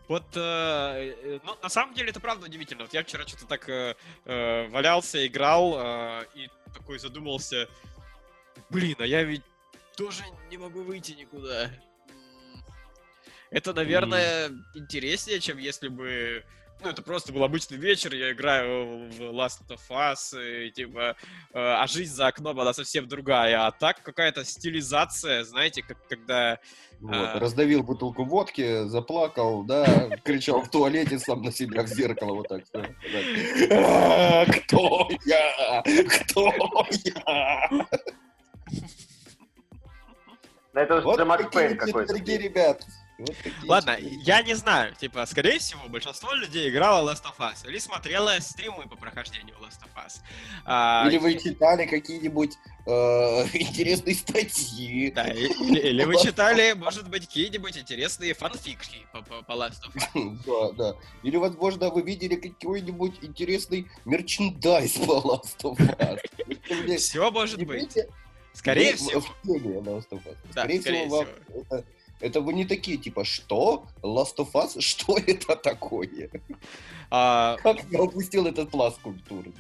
Вот, 0.09 0.25
э, 0.37 0.41
э, 0.41 1.39
ну, 1.45 1.57
на 1.63 1.69
самом 1.69 1.95
деле 1.95 2.11
это 2.11 2.21
правда 2.21 2.47
удивительно. 2.47 2.85
Вот 2.85 2.93
я 2.93 3.03
вчера 3.03 3.27
что-то 3.27 3.47
так 3.47 3.69
э, 3.69 3.97
э, 4.27 4.69
валялся, 4.69 5.27
играл 5.27 5.75
э, 5.79 6.27
и 6.35 6.51
такой 6.75 6.99
задумался, 6.99 7.69
блин, 8.69 8.97
а 8.99 9.07
я 9.07 9.23
ведь 9.23 9.43
тоже 9.97 10.23
не 10.51 10.59
могу 10.59 10.83
выйти 10.83 11.13
никуда. 11.13 11.71
Это, 13.51 13.73
наверное, 13.73 14.51
интереснее, 14.75 15.41
чем 15.41 15.59
если 15.59 15.89
бы... 15.89 16.45
Ну, 16.85 16.91
это 16.91 17.01
просто 17.01 17.33
был 17.33 17.43
обычный 17.45 17.79
вечер, 17.79 18.13
я 18.15 18.31
играю 18.33 19.09
в 19.09 19.21
Last 19.23 19.63
of 19.71 19.81
Us, 19.89 20.67
и, 20.67 20.71
типа, 20.71 21.17
э, 21.55 21.59
а 21.59 21.87
жизнь 21.87 22.13
за 22.15 22.27
окном, 22.27 22.61
она 22.61 22.75
совсем 22.75 23.09
другая. 23.09 23.67
А 23.67 23.71
так 23.71 24.03
какая-то 24.03 24.45
стилизация, 24.45 25.45
знаете, 25.45 25.83
как 25.83 25.97
когда... 26.09 26.59
Вот, 27.01 27.15
А. 27.15 27.39
Раздавил 27.41 27.83
бутылку 27.83 28.25
водки, 28.25 28.87
заплакал, 28.87 29.63
да, 29.63 30.11
кричал 30.25 30.61
в 30.61 30.69
туалете 30.71 31.19
сам 31.19 31.41
на 31.41 31.53
себя 31.53 31.85
в 31.85 31.87
зеркало 31.87 32.35
вот 32.35 32.49
так. 32.49 32.65
«А, 33.71 34.45
Кто 34.45 35.09
я? 35.25 35.83
Кто 35.83 36.53
я? 37.05 37.69
Это 40.75 40.97
уже 40.97 41.25
Макс 41.25 41.45
такие 41.45 41.61
Пейн 41.69 41.79
вот 41.79 41.87
какой-то. 41.87 42.13
дорогие 42.13 42.39
ребят. 42.39 42.85
Вот 43.19 43.37
Ладно, 43.65 43.97
вот. 44.01 44.13
я 44.23 44.43
не 44.43 44.55
знаю, 44.55 44.95
типа, 44.95 45.25
скорее 45.27 45.59
всего, 45.59 45.89
большинство 45.89 46.33
людей 46.35 46.69
играло 46.69 47.09
Last 47.09 47.23
of 47.25 47.39
Us 47.39 47.69
или 47.69 47.79
смотрело 47.79 48.37
стримы 48.41 48.89
по 48.89 48.97
прохождению 48.97 49.55
Last 49.61 49.83
of 49.85 50.05
Us. 50.05 50.21
А, 50.65 51.07
Или 51.09 51.19
вы 51.19 51.35
читали 51.35 51.87
какие-нибудь 51.87 52.55
э, 52.87 52.91
интересные 53.53 54.17
статьи. 54.17 55.13
да, 55.13 55.29
или, 55.29 55.79
или 55.79 56.05
вы 56.05 56.17
читали, 56.21 56.73
может 56.77 57.09
быть, 57.09 57.27
какие-нибудь 57.27 57.77
интересные 57.79 58.35
фанфикшки 58.35 59.07
по, 59.13 59.23
по, 59.23 59.43
по 59.43 59.53
Last 59.53 59.83
of 59.87 59.95
Us. 59.95 60.39
Да, 60.45 60.73
да. 60.73 60.99
Или, 61.23 61.37
возможно, 61.37 61.91
вы 61.91 62.03
видели 62.03 62.35
какой-нибудь 62.35 63.23
интересный 63.23 63.89
мерчендайз 64.05 64.93
по 64.93 65.21
Last 65.21 65.63
of 65.63 65.79
Us. 65.79 66.97
Все 66.97 67.31
может 67.31 67.63
быть. 67.65 67.97
Скорее 68.55 68.95
всего. 68.95 69.23
Скорее 70.51 70.81
скорее 70.81 70.81
всего, 70.81 71.07
вам 71.09 71.27
это, 71.55 71.85
это 72.21 72.41
вы 72.41 72.53
не 72.55 72.65
такие, 72.65 72.97
типа, 72.97 73.25
что? 73.25 73.87
Last 74.03 74.37
of 74.39 74.53
Us? 74.53 74.81
Что 74.81 75.17
это 75.19 75.57
такое? 75.57 76.31
А, 77.11 77.57
Как 77.63 77.85
я 77.91 78.03
упустил 78.03 78.47
этот 78.47 78.71
пласт 78.71 79.01
культуры? 79.01 79.53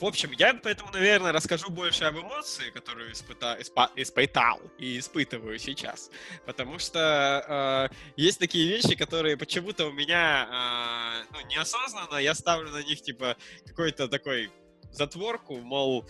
В 0.00 0.04
общем, 0.04 0.30
я 0.32 0.54
поэтому, 0.54 0.90
наверное, 0.92 1.32
расскажу 1.32 1.70
больше 1.70 2.04
об 2.04 2.16
эмоции, 2.16 2.70
которые 2.70 3.12
испыта- 3.12 3.58
испа- 3.60 3.90
испытал 3.96 4.60
и 4.78 4.98
испытываю 4.98 5.58
сейчас. 5.58 6.10
Потому 6.46 6.78
что 6.78 7.88
э, 7.90 7.94
есть 8.16 8.38
такие 8.38 8.68
вещи, 8.68 8.94
которые 8.94 9.36
почему-то 9.36 9.86
у 9.86 9.92
меня 9.92 10.48
э, 10.50 11.26
ну, 11.32 11.46
неосознанно, 11.48 12.16
я 12.18 12.34
ставлю 12.34 12.70
на 12.70 12.82
них, 12.82 13.02
типа, 13.02 13.36
какой-то 13.66 14.08
такой 14.08 14.50
затворку, 14.92 15.56
мол, 15.56 16.06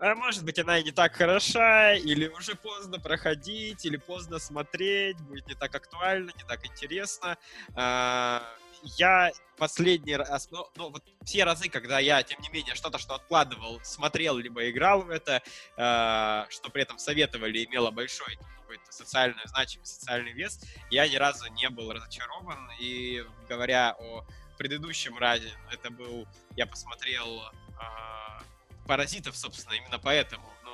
а 0.00 0.14
может 0.14 0.44
быть, 0.44 0.58
она 0.58 0.78
и 0.78 0.84
не 0.84 0.92
так 0.92 1.14
хороша, 1.14 1.92
или 1.94 2.26
уже 2.28 2.54
поздно 2.54 2.98
проходить, 2.98 3.84
или 3.84 3.96
поздно 3.98 4.38
смотреть, 4.38 5.18
будет 5.20 5.46
не 5.46 5.54
так 5.54 5.74
актуально, 5.74 6.30
не 6.36 6.44
так 6.48 6.64
интересно. 6.66 7.36
А, 7.74 8.42
Я 8.82 9.30
последний 9.58 10.16
раз, 10.16 10.48
ну, 10.50 10.66
ну, 10.76 10.88
вот 10.88 11.04
все 11.24 11.44
разы, 11.44 11.68
когда 11.68 11.98
я, 11.98 12.22
тем 12.22 12.40
не 12.40 12.48
менее, 12.48 12.74
что-то, 12.74 12.98
что 12.98 13.14
откладывал, 13.14 13.78
смотрел, 13.82 14.38
либо 14.38 14.70
играл 14.70 15.02
в 15.02 15.10
это, 15.10 15.42
э, 15.76 16.46
что 16.48 16.70
при 16.70 16.82
этом 16.82 16.98
советовали, 16.98 17.66
имело 17.66 17.90
большой 17.90 18.38
какой-то 18.60 18.90
социальную 18.90 19.46
значимость, 19.48 20.00
социальный 20.00 20.32
вес, 20.32 20.60
я 20.90 21.06
ни 21.06 21.16
разу 21.16 21.46
не 21.52 21.68
был 21.68 21.92
разочарован. 21.92 22.70
И 22.80 23.22
говоря 23.50 23.94
о 23.98 24.24
предыдущем 24.56 25.18
разе, 25.18 25.52
это 25.70 25.90
был, 25.90 26.26
я 26.56 26.66
посмотрел 26.66 27.42
э, 27.42 28.42
«Паразитов», 28.90 29.36
собственно, 29.36 29.74
именно 29.74 30.00
поэтому. 30.00 30.52
Ну, 30.64 30.72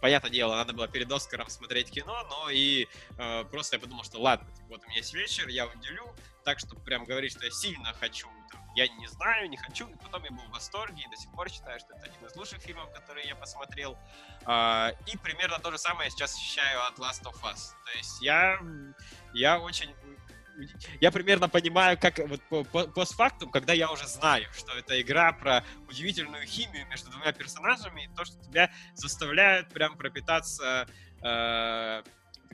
понятное 0.00 0.30
дело, 0.30 0.54
надо 0.54 0.72
было 0.72 0.86
перед 0.86 1.10
Оскаром 1.10 1.48
смотреть 1.48 1.90
кино, 1.90 2.24
но 2.30 2.50
и 2.50 2.86
э, 3.18 3.44
просто 3.50 3.74
я 3.74 3.80
подумал, 3.80 4.04
что 4.04 4.20
ладно, 4.20 4.48
типа, 4.54 4.68
вот 4.68 4.84
у 4.84 4.86
меня 4.86 4.98
есть 4.98 5.12
вечер, 5.12 5.48
я 5.48 5.66
уделю, 5.66 6.14
так, 6.44 6.60
чтобы 6.60 6.84
прям 6.84 7.04
говорить, 7.04 7.32
что 7.32 7.44
я 7.44 7.50
сильно 7.50 7.92
хочу, 7.94 8.28
там, 8.52 8.60
я 8.76 8.86
не 8.86 9.08
знаю, 9.08 9.50
не 9.50 9.56
хочу, 9.56 9.88
и 9.88 9.96
потом 9.96 10.22
я 10.22 10.30
был 10.30 10.44
в 10.44 10.50
восторге, 10.50 11.02
и 11.04 11.10
до 11.10 11.16
сих 11.16 11.32
пор 11.32 11.50
считаю, 11.50 11.80
что 11.80 11.96
это 11.96 12.04
один 12.04 12.24
из 12.24 12.36
лучших 12.36 12.60
фильмов, 12.60 12.92
которые 12.92 13.26
я 13.26 13.34
посмотрел. 13.34 13.98
А, 14.44 14.92
и 15.06 15.16
примерно 15.16 15.58
то 15.58 15.72
же 15.72 15.78
самое 15.78 16.06
я 16.06 16.10
сейчас 16.10 16.36
ощущаю 16.36 16.86
от 16.86 16.96
Last 17.00 17.24
of 17.24 17.42
Us. 17.42 17.72
То 17.84 17.98
есть 17.98 18.22
я, 18.22 18.60
я 19.34 19.58
очень... 19.58 19.92
Я 21.00 21.10
примерно 21.10 21.48
понимаю, 21.48 21.98
как 21.98 22.18
вот 22.18 22.42
по, 22.48 22.64
по- 22.64 22.86
постфактум, 22.86 23.50
когда 23.50 23.72
я 23.72 23.90
уже 23.90 24.06
знаю, 24.06 24.46
что 24.52 24.72
это 24.76 25.00
игра 25.00 25.32
про 25.32 25.64
удивительную 25.88 26.46
химию 26.46 26.86
между 26.86 27.10
двумя 27.10 27.32
персонажами, 27.32 28.04
и 28.04 28.16
то, 28.16 28.24
что 28.24 28.42
тебя 28.42 28.70
заставляет 28.94 29.68
прям 29.70 29.96
пропитаться 29.96 30.88
э, 31.22 32.02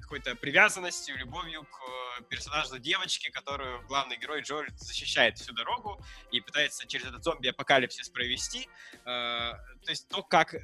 какой-то 0.00 0.34
привязанностью, 0.34 1.16
любовью 1.16 1.64
к 1.64 2.22
персонаж 2.28 2.68
девочки, 2.80 3.30
которую 3.30 3.86
главный 3.86 4.16
герой 4.16 4.42
Джоэль 4.42 4.70
защищает 4.76 5.38
всю 5.38 5.52
дорогу 5.52 6.02
и 6.30 6.40
пытается 6.40 6.86
через 6.86 7.06
этот 7.06 7.22
зомби-апокалипсис 7.24 8.08
провести. 8.08 8.68
Э, 9.04 9.52
то 9.84 9.90
есть 9.90 10.08
то, 10.08 10.22
как 10.22 10.54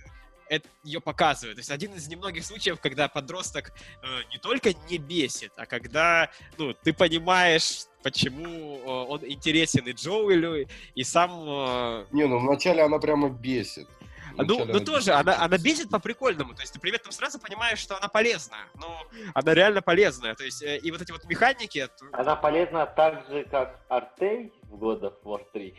это 0.49 0.69
ее 0.83 1.01
показывает. 1.01 1.57
То 1.57 1.61
есть 1.61 1.71
один 1.71 1.95
из 1.95 2.09
немногих 2.09 2.45
случаев, 2.45 2.81
когда 2.81 3.09
подросток 3.09 3.73
э, 4.03 4.07
не 4.33 4.39
только 4.39 4.73
не 4.91 4.99
бесит, 4.99 5.53
а 5.57 5.67
когда 5.67 6.31
ну, 6.57 6.75
ты 6.75 6.93
понимаешь, 6.93 7.87
почему 8.03 8.79
э, 8.79 9.11
он 9.11 9.21
интересен 9.25 9.87
и 9.87 9.93
Джоуэлю, 9.93 10.67
и 10.95 11.05
сам... 11.05 11.31
Э... 11.47 12.07
Не, 12.13 12.27
ну 12.27 12.39
вначале 12.39 12.83
она 12.83 12.99
прямо 12.99 13.29
бесит. 13.29 13.89
Ну, 14.37 14.65
ну 14.67 14.81
тоже, 14.81 15.13
она, 15.13 15.43
она 15.43 15.59
бесит 15.59 15.91
по-прикольному. 15.91 16.55
То 16.55 16.63
есть 16.63 16.73
ты 16.73 16.79
при 16.79 16.95
этом 16.95 17.11
сразу 17.11 17.41
понимаешь, 17.41 17.79
что 17.79 17.97
она 17.97 18.09
полезная. 18.09 18.67
Ну, 18.77 18.87
она 19.35 19.55
реально 19.55 19.83
полезная. 19.83 20.35
То 20.35 20.45
есть, 20.45 20.63
э, 20.63 20.79
и 20.79 20.91
вот 20.93 21.03
эти 21.03 21.11
вот 21.11 21.25
механики... 21.25 21.89
Она 22.13 22.37
полезна 22.37 22.87
так 22.87 23.27
же, 23.29 23.45
как 23.45 23.81
Артей 23.89 24.53
в 24.63 24.83
God 24.83 25.01
of 25.01 25.15
War 25.25 25.45
3. 25.53 25.75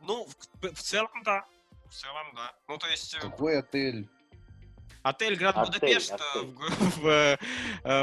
Ну, 0.00 0.26
в, 0.60 0.74
в 0.74 0.80
целом, 0.80 1.10
да 1.24 1.46
в 1.94 1.96
целом, 1.96 2.26
да. 2.34 2.52
Ну, 2.68 2.76
то 2.78 2.86
есть... 2.88 3.14
Э, 3.14 3.20
Какой 3.20 3.58
отель? 3.58 4.08
Отель 5.02 5.36
Гранд 5.36 5.66
Будапешт 5.66 6.12
э, 6.12 6.16
в, 6.40 7.00
в, 7.00 7.06
э, 7.06 7.36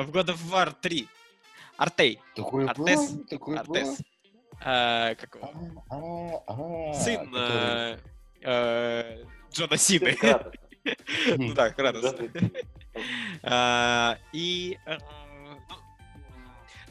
в 0.04 0.12
God 0.12 0.28
of 0.28 0.38
War 0.50 0.74
3. 0.80 1.10
Артей. 1.78 2.22
Такой 2.36 2.68
Артес. 2.68 3.12
Был? 3.12 3.26
Такой 3.26 3.58
Артес. 3.58 4.00
А, 4.64 5.16
какой? 5.16 5.42
А, 5.42 5.48
а, 5.90 6.44
а, 6.48 6.94
Сын 6.94 7.26
который... 7.32 7.98
э, 8.42 9.26
Джона 9.52 9.78
Сины. 9.78 10.16
Ну 11.38 11.54
да, 11.54 11.70
Кратос. 11.70 12.16
И 14.34 14.80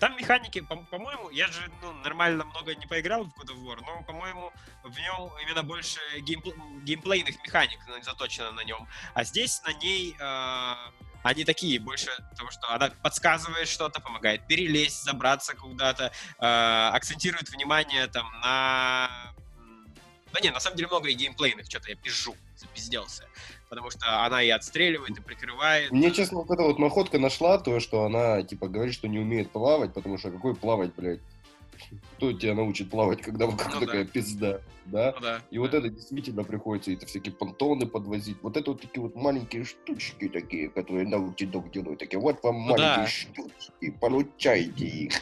там 0.01 0.17
механики, 0.17 0.61
по-моему, 0.61 1.29
я 1.31 1.47
же 1.47 1.71
ну, 1.83 1.93
нормально 1.93 2.45
много 2.47 2.75
не 2.75 2.87
поиграл 2.87 3.25
в 3.25 3.29
God 3.39 3.51
of 3.51 3.63
War, 3.63 3.79
но, 3.87 4.03
по-моему, 4.03 4.51
в 4.83 4.99
нем 4.99 5.31
именно 5.43 5.63
больше 5.63 6.01
геймпл... 6.21 6.51
геймплейных 6.83 7.37
механик 7.45 7.79
заточено 8.03 8.51
на 8.53 8.65
нем. 8.65 8.89
А 9.13 9.25
здесь 9.25 9.63
на 9.63 9.75
ней 9.75 10.17
э, 10.19 10.75
они 11.23 11.45
такие, 11.45 11.79
больше 11.79 12.11
того, 12.37 12.51
что 12.51 12.73
она 12.73 12.91
подсказывает 13.03 13.69
что-то, 13.69 14.01
помогает 14.01 14.47
перелезть, 14.47 15.05
забраться 15.05 15.55
куда-то, 15.55 16.13
э, 16.39 16.91
акцентирует 16.95 17.51
внимание 17.51 18.07
там 18.07 18.27
на... 18.41 19.35
Да 20.33 20.41
не, 20.41 20.51
на 20.51 20.61
самом 20.61 20.77
деле 20.77 20.89
много 20.89 21.09
и 21.09 21.15
геймплейных, 21.15 21.67
что-то 21.67 21.91
я 21.91 21.97
пишу, 21.97 22.37
запизделся 22.57 23.27
потому 23.71 23.91
что 23.91 24.25
она 24.27 24.43
и 24.43 24.51
отстреливает, 24.51 25.17
и 25.17 25.23
прикрывает. 25.23 25.91
Мне, 25.93 26.11
честно, 26.11 26.39
вот 26.39 26.51
эта 26.51 26.65
вот 26.65 26.79
находка 26.79 27.19
нашла 27.19 27.57
то, 27.59 27.81
что 27.81 28.05
она, 28.05 28.43
типа, 28.43 28.69
говорит, 28.69 28.93
что 28.93 29.09
не 29.09 29.19
умеет 29.19 29.51
плавать, 29.51 29.95
потому 29.95 30.19
что 30.19 30.31
какой 30.31 30.55
плавать, 30.55 30.93
блядь? 30.95 31.21
Кто 32.17 32.33
тебя 32.33 32.55
научит 32.55 32.91
плавать, 32.91 33.23
когда 33.23 33.47
вокруг 33.47 33.75
ну, 33.75 33.81
такая 33.81 34.05
да. 34.05 34.11
пизда, 34.11 34.61
да? 34.85 35.13
Ну, 35.15 35.21
да? 35.23 35.41
И 35.51 35.55
да. 35.55 35.61
вот 35.61 35.73
это 35.73 35.89
действительно 35.89 36.45
приходится, 36.45 36.93
это 36.93 37.07
всякие 37.07 37.33
понтоны 37.33 37.87
подвозить. 37.87 38.37
Вот 38.43 38.57
это 38.57 38.73
вот 38.73 38.83
такие 38.83 39.01
вот 39.01 39.15
маленькие 39.15 39.65
штучки 39.65 40.29
такие, 40.29 40.69
которые 40.69 41.07
Naughty 41.07 41.51
Dog 41.51 41.71
делают. 41.71 42.01
Такие, 42.01 42.19
вот 42.19 42.43
вам 42.43 42.57
ну, 42.57 42.73
маленькие 42.73 42.97
да. 42.97 43.07
штучки, 43.07 43.97
получайте 43.99 44.85
их. 44.85 45.15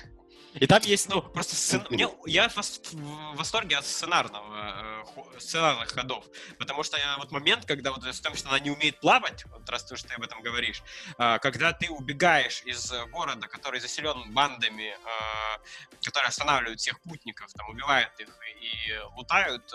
И 0.61 0.66
там 0.66 0.82
есть, 0.82 1.09
ну, 1.09 1.22
просто 1.22 1.56
сцен... 1.56 1.86
Мне, 1.90 2.09
я 2.26 2.48
в 2.48 3.36
восторге 3.36 3.76
от 3.76 3.86
сценарного, 3.86 5.04
э, 5.16 5.40
сценарных 5.40 5.90
ходов, 5.90 6.24
потому 6.59 6.82
что 6.82 6.98
вот 7.18 7.30
момент, 7.30 7.64
когда 7.64 7.92
вот 7.92 8.04
с 8.04 8.20
том, 8.20 8.34
что 8.34 8.48
она 8.48 8.59
не 8.59 8.70
умеет 8.70 9.00
плавать, 9.00 9.44
вот 9.46 9.68
раз 9.68 9.84
ты, 9.84 9.96
что 9.96 10.09
ты 10.09 10.14
об 10.14 10.22
этом 10.22 10.42
говоришь, 10.42 10.82
э, 11.18 11.38
когда 11.40 11.72
ты 11.72 11.90
убегаешь 11.90 12.62
из 12.64 12.92
города, 13.11 13.46
который 13.48 13.80
заселен 13.80 14.32
бандами, 14.32 14.94
э, 14.94 16.04
которые 16.04 16.28
останавливают 16.28 16.80
всех 16.80 17.00
путников, 17.02 17.52
там, 17.52 17.68
убивают 17.68 18.18
их 18.18 18.28
и 18.61 18.98
лутают, 19.16 19.72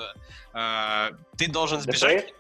э, 0.54 1.12
ты 1.38 1.48
должен 1.48 1.82
сбежать 1.82 2.34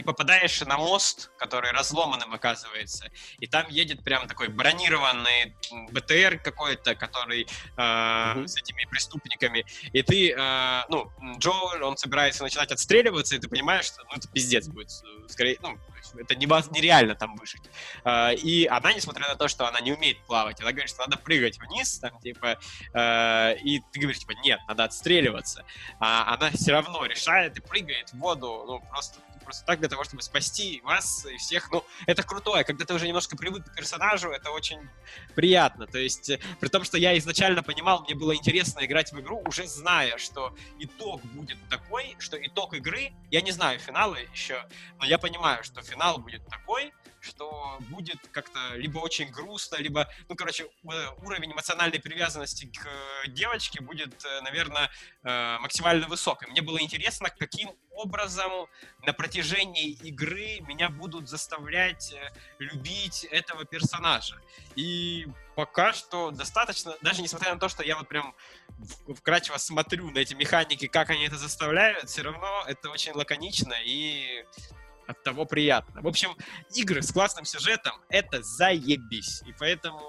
и 0.00 0.02
попадаешь 0.02 0.60
на 0.62 0.78
мост, 0.78 1.30
который 1.36 1.72
разломанным 1.72 2.32
оказывается, 2.32 3.10
и 3.38 3.46
там 3.46 3.68
едет 3.68 4.02
прям 4.02 4.26
такой 4.26 4.48
бронированный 4.48 5.54
БТР 5.90 6.40
какой-то, 6.42 6.94
который 6.94 7.42
э, 7.42 7.46
mm-hmm. 7.76 8.46
с 8.46 8.56
этими 8.56 8.86
преступниками, 8.90 9.66
и 9.92 10.02
ты, 10.02 10.32
э, 10.32 10.82
ну, 10.88 11.12
Джоэл, 11.36 11.86
он 11.86 11.98
собирается 11.98 12.42
начинать 12.42 12.72
отстреливаться, 12.72 13.36
и 13.36 13.38
ты 13.38 13.48
понимаешь, 13.48 13.84
что, 13.84 14.02
ну, 14.04 14.16
это 14.16 14.26
пиздец 14.28 14.68
будет, 14.68 14.90
скорее, 15.28 15.58
ну, 15.60 15.78
это 16.18 16.34
нереально 16.34 17.14
там 17.14 17.36
выжить. 17.36 17.62
Э, 18.04 18.34
и 18.34 18.66
она, 18.66 18.94
несмотря 18.94 19.28
на 19.28 19.36
то, 19.36 19.48
что 19.48 19.68
она 19.68 19.80
не 19.80 19.92
умеет 19.92 20.18
плавать, 20.24 20.60
она 20.62 20.70
говорит, 20.70 20.88
что 20.88 21.00
надо 21.00 21.18
прыгать 21.18 21.58
вниз, 21.58 21.98
там, 21.98 22.18
типа, 22.20 22.58
э, 22.94 23.56
и 23.58 23.80
ты 23.92 24.00
говоришь, 24.00 24.20
типа, 24.20 24.32
нет, 24.42 24.60
надо 24.66 24.84
отстреливаться. 24.84 25.66
А 25.98 26.34
она 26.34 26.50
все 26.52 26.72
равно 26.72 27.04
решает 27.04 27.58
и 27.58 27.60
прыгает 27.60 28.08
в 28.14 28.18
воду, 28.18 28.64
ну, 28.66 28.80
просто 28.90 29.20
просто 29.50 29.66
так 29.66 29.80
для 29.80 29.88
того, 29.88 30.04
чтобы 30.04 30.22
спасти 30.22 30.80
вас 30.84 31.26
и 31.26 31.36
всех. 31.36 31.72
Ну, 31.72 31.84
это 32.06 32.22
крутое, 32.22 32.62
когда 32.62 32.84
ты 32.84 32.94
уже 32.94 33.08
немножко 33.08 33.36
привык 33.36 33.64
к 33.64 33.74
персонажу, 33.74 34.30
это 34.30 34.52
очень 34.52 34.78
приятно. 35.34 35.88
То 35.88 35.98
есть, 35.98 36.30
э, 36.30 36.38
при 36.60 36.68
том, 36.68 36.84
что 36.84 36.98
я 36.98 37.18
изначально 37.18 37.64
понимал, 37.64 38.02
мне 38.02 38.14
было 38.14 38.36
интересно 38.36 38.84
играть 38.84 39.12
в 39.12 39.18
игру, 39.18 39.42
уже 39.44 39.66
зная, 39.66 40.18
что 40.18 40.54
итог 40.78 41.20
будет 41.34 41.58
такой, 41.68 42.14
что 42.20 42.36
итог 42.36 42.74
игры, 42.74 43.12
я 43.32 43.40
не 43.40 43.50
знаю 43.50 43.80
финалы 43.80 44.28
еще, 44.32 44.64
но 45.00 45.06
я 45.06 45.18
понимаю, 45.18 45.64
что 45.64 45.82
финал 45.82 46.18
будет 46.18 46.46
такой, 46.46 46.92
что 47.20 47.78
будет 47.90 48.18
как-то 48.32 48.58
либо 48.76 48.98
очень 48.98 49.30
грустно, 49.30 49.76
либо, 49.76 50.08
ну, 50.28 50.34
короче, 50.34 50.66
уровень 50.82 51.52
эмоциональной 51.52 52.00
привязанности 52.00 52.66
к 52.66 52.86
э, 52.86 53.28
девочке 53.28 53.80
будет, 53.80 54.24
э, 54.24 54.40
наверное, 54.40 54.90
э, 55.22 55.58
максимально 55.58 56.08
высок. 56.08 56.42
И 56.42 56.50
мне 56.50 56.62
было 56.62 56.80
интересно, 56.80 57.28
каким 57.30 57.70
образом 57.90 58.50
на 59.04 59.12
протяжении 59.12 59.90
игры 59.90 60.60
меня 60.60 60.88
будут 60.88 61.28
заставлять 61.28 62.14
любить 62.58 63.24
этого 63.24 63.64
персонажа. 63.64 64.40
И 64.74 65.26
пока 65.54 65.92
что 65.92 66.30
достаточно, 66.30 66.96
даже 67.02 67.20
несмотря 67.20 67.52
на 67.52 67.60
то, 67.60 67.68
что 67.68 67.82
я 67.82 67.96
вот 67.96 68.08
прям 68.08 68.34
вкратчиво 69.14 69.58
смотрю 69.58 70.10
на 70.10 70.18
эти 70.18 70.32
механики, 70.34 70.86
как 70.86 71.10
они 71.10 71.26
это 71.26 71.36
заставляют, 71.36 72.08
все 72.08 72.22
равно 72.22 72.64
это 72.66 72.88
очень 72.88 73.12
лаконично 73.12 73.74
и 73.84 74.46
от 75.10 75.22
того 75.22 75.44
приятно. 75.44 76.00
В 76.02 76.08
общем, 76.08 76.30
игры 76.74 77.02
с 77.02 77.12
классным 77.12 77.44
сюжетом— 77.44 77.92
это 78.08 78.42
заебись. 78.42 79.42
И 79.46 79.54
поэтому 79.58 80.00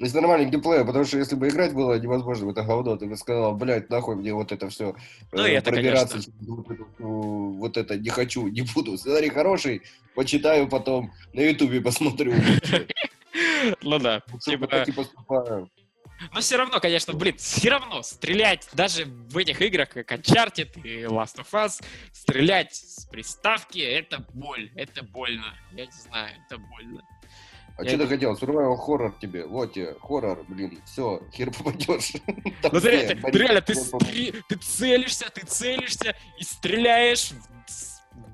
это 0.00 0.20
нормальный 0.20 0.48
геймплей, 0.48 0.84
потому 0.84 1.04
что 1.04 1.18
если 1.18 1.34
бы 1.34 1.48
играть 1.48 1.74
было 1.74 1.98
невозможно 1.98 2.46
в 2.46 2.50
это 2.50 2.62
говно, 2.62 2.96
ты 2.96 3.06
бы 3.06 3.16
сказал, 3.16 3.56
блядь, 3.56 3.90
нахуй 3.90 4.14
мне 4.14 4.32
вот 4.32 4.52
это 4.52 4.68
все 4.68 4.94
ну, 5.32 5.42
э, 5.42 5.54
это, 5.54 5.72
пробираться, 5.72 6.18
вот, 6.40 6.70
это, 6.70 6.84
вот 6.98 7.76
это 7.76 7.98
не 7.98 8.08
хочу, 8.08 8.46
не 8.46 8.62
буду. 8.62 8.96
Сценарий 8.96 9.28
хороший, 9.28 9.82
почитаю 10.14 10.68
потом, 10.68 11.12
на 11.32 11.40
ютубе 11.40 11.80
посмотрю. 11.80 12.34
Ну 13.82 13.98
да. 13.98 14.22
Типа, 14.40 14.68
но 16.32 16.40
все 16.40 16.56
равно, 16.56 16.80
конечно, 16.80 17.12
блин, 17.12 17.36
все 17.36 17.70
равно 17.70 18.02
стрелять 18.02 18.68
даже 18.72 19.04
в 19.04 19.36
этих 19.36 19.60
играх, 19.62 19.90
как 19.90 20.12
Uncharted 20.12 20.80
и 20.82 21.02
Last 21.02 21.36
of 21.36 21.50
Us, 21.52 21.82
стрелять 22.12 22.74
с 22.74 23.06
приставки— 23.06 23.78
это 23.80 24.24
боль, 24.34 24.70
это 24.74 25.02
больно. 25.02 25.54
Я 25.72 25.86
не 25.86 25.92
знаю, 25.92 26.34
это 26.46 26.58
больно. 26.58 27.02
А 27.78 27.84
я 27.84 27.90
что 27.90 27.98
ты 27.98 28.06
хотел? 28.08 28.34
Survival 28.34 28.76
хоррор 28.76 29.14
тебе. 29.20 29.46
Вот 29.46 29.72
тебе, 29.72 29.94
хоррор, 30.02 30.44
блин, 30.48 30.82
все, 30.84 31.22
хер 31.32 31.52
попадешь. 31.52 32.12
Ну 32.72 32.80
ты, 32.80 33.16
реально, 33.32 33.60
ты, 33.60 33.74
ты 34.48 34.56
целишься, 34.56 35.30
ты 35.32 35.46
целишься 35.46 36.16
и 36.38 36.42
стреляешь 36.42 37.30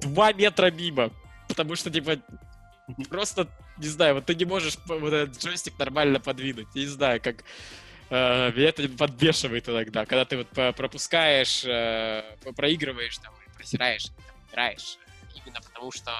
два 0.01 0.33
метра 0.33 0.71
мимо. 0.71 1.11
Потому 1.47 1.77
что, 1.77 1.91
типа, 1.91 2.17
просто, 3.11 3.51
не 3.79 3.89
знаю, 3.89 4.15
вот 4.15 4.27
ты 4.27 4.35
не 4.35 4.45
можешь 4.45 4.79
вот 4.87 5.13
этот 5.13 5.39
джойстик 5.43 5.79
нормально 5.79 6.21
подвинуть. 6.21 6.69
Я 6.75 6.83
не 6.83 6.89
знаю, 6.89 7.21
как... 7.21 7.45
Э, 8.11 8.53
меня 8.53 8.69
это 8.69 8.89
подбешивает 8.89 9.69
иногда, 9.69 10.07
когда 10.07 10.25
ты 10.25 10.37
вот 10.37 10.77
пропускаешь, 10.77 11.65
э, 11.65 12.23
проигрываешь, 12.57 13.19
там, 13.19 13.33
просираешь, 13.57 14.05
там, 14.05 14.25
играешь. 14.51 14.99
Именно 15.35 15.61
потому 15.61 15.91
что 15.91 16.13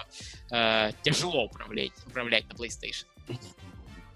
э, 0.51 0.91
тяжело 1.03 1.45
управлять, 1.45 1.93
управлять 2.07 2.47
на 2.49 2.55
PlayStation. 2.55 3.07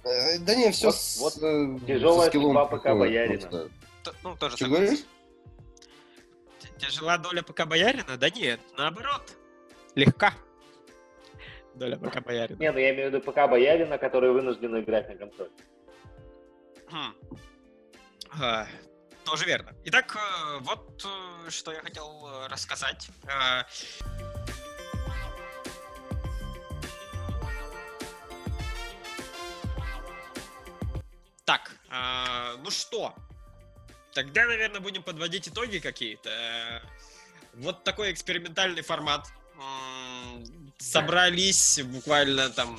Э, 0.04 0.38
да 0.38 0.54
не, 0.54 0.72
все 0.72 0.86
вот, 0.86 0.96
с, 0.96 1.18
вот 1.18 1.34
э, 1.42 1.78
тяжелая 1.86 2.30
судьба 2.30 2.64
ПК 2.66 2.84
Боярина. 2.86 3.68
Ну, 4.22 4.36
тоже 4.36 4.56
Что 4.56 4.66
говоришь? 4.66 5.00
Тяжела 6.78 7.18
доля 7.18 7.42
ПК 7.42 7.66
Боярина? 7.66 8.16
Да 8.16 8.30
нет, 8.30 8.60
наоборот. 8.76 9.36
Легка 9.94 10.34
доля 11.78 11.96
ПК 11.96 12.20
Боярина. 12.24 12.58
Нет, 12.58 12.74
ну 12.74 12.80
я 12.80 12.94
имею 12.94 13.10
в 13.10 13.14
виду 13.14 13.24
ПК 13.24 13.48
Боярина, 13.48 13.98
который 13.98 14.32
вынужден 14.32 14.78
играть 14.80 15.08
на 15.08 15.14
консоли. 15.16 15.50
Хм. 16.90 17.14
А, 18.40 18.66
тоже 19.24 19.46
верно. 19.46 19.74
Итак, 19.84 20.16
э, 20.16 20.58
вот 20.60 21.04
э, 21.04 21.50
что 21.50 21.72
я 21.72 21.80
хотел 21.80 22.26
э, 22.26 22.48
рассказать. 22.48 23.08
Так, 31.44 31.72
ну 32.62 32.70
что? 32.70 33.14
Тогда, 34.12 34.44
наверное, 34.46 34.80
будем 34.80 35.02
подводить 35.02 35.48
итоги 35.48 35.78
какие-то. 35.78 36.28
Э, 36.28 36.80
Вот 37.54 37.84
такой 37.84 38.12
экспериментальный 38.12 38.82
формат. 38.82 39.26
Собрались 40.78 41.80
буквально 41.84 42.50
там 42.50 42.78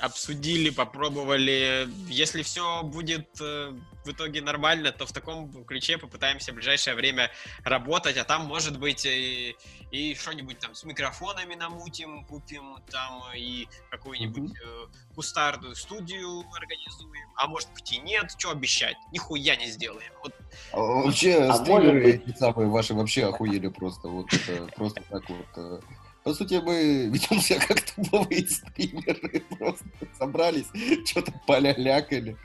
обсудили, 0.00 0.70
попробовали. 0.70 1.88
Если 2.08 2.42
все 2.42 2.82
будет 2.82 3.28
э, 3.40 3.72
в 4.04 4.10
итоге 4.10 4.42
нормально, 4.42 4.92
то 4.92 5.06
в 5.06 5.12
таком 5.12 5.64
ключе 5.64 5.98
попытаемся 5.98 6.52
в 6.52 6.56
ближайшее 6.56 6.94
время 6.94 7.30
работать, 7.64 8.16
а 8.16 8.24
там, 8.24 8.46
может 8.46 8.78
быть, 8.78 9.06
и, 9.06 9.56
и 9.90 10.14
что-нибудь 10.14 10.58
там 10.58 10.74
с 10.74 10.84
микрофонами 10.84 11.54
намутим, 11.54 12.24
купим 12.26 12.76
там 12.90 13.22
и 13.36 13.66
какую-нибудь 13.90 14.52
э, 14.52 14.86
кустарную 15.14 15.74
студию 15.74 16.44
организуем. 16.54 17.28
А 17.36 17.46
может 17.46 17.72
быть 17.72 17.92
и 17.92 17.98
нет, 17.98 18.34
что 18.36 18.50
обещать? 18.50 18.96
Нихуя 19.12 19.56
не 19.56 19.66
сделаем. 19.66 20.12
Вот 20.22 20.34
А 20.72 20.78
Вообще, 20.78 21.44
А 21.44 21.54
стримеры 21.54 22.10
эти 22.10 22.36
самые 22.36 22.68
ваши 22.68 22.94
вообще 22.94 23.26
охуели 23.26 23.68
просто. 23.68 24.08
Вот 24.08 24.32
это 24.32 24.66
просто 24.74 25.02
так 25.08 25.22
вот. 25.28 25.82
Э. 26.24 26.28
По 26.28 26.34
сути, 26.34 26.60
мы 26.62 27.08
ведем 27.12 27.40
себя 27.40 27.60
как 27.60 27.80
тубовые 27.82 28.46
стримеры. 28.46 29.40
Просто 29.58 29.84
собрались, 30.18 30.66
что-то 31.06 31.32
полялякали. 31.46 32.36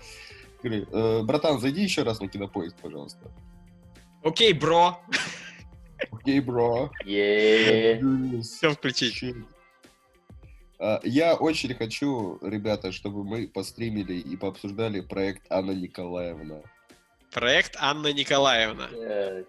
Говорю, 0.61 0.88
«Э, 0.91 1.23
братан, 1.23 1.59
зайди 1.59 1.82
еще 1.84 2.03
раз 2.03 2.19
на 2.19 2.27
кинопоиск, 2.27 2.75
пожалуйста. 2.82 3.19
Окей, 4.23 4.51
бро. 4.53 4.99
Окей, 6.11 6.39
бро. 6.41 6.91
Все 7.03 8.71
включить. 8.71 9.23
А, 10.80 10.99
Я 11.03 11.36
очень 11.36 11.73
хочу, 11.75 12.39
ребята, 12.41 12.91
чтобы 12.91 13.23
мы 13.23 13.47
постримили 13.47 14.13
и 14.13 14.36
пообсуждали 14.38 15.01
проект 15.01 15.43
Анна 15.49 15.71
Николаевна. 15.71 16.61
Проект 17.32 17.75
Анна 17.80 18.11
Николаевна. 18.11 18.89
Э, 18.91 19.43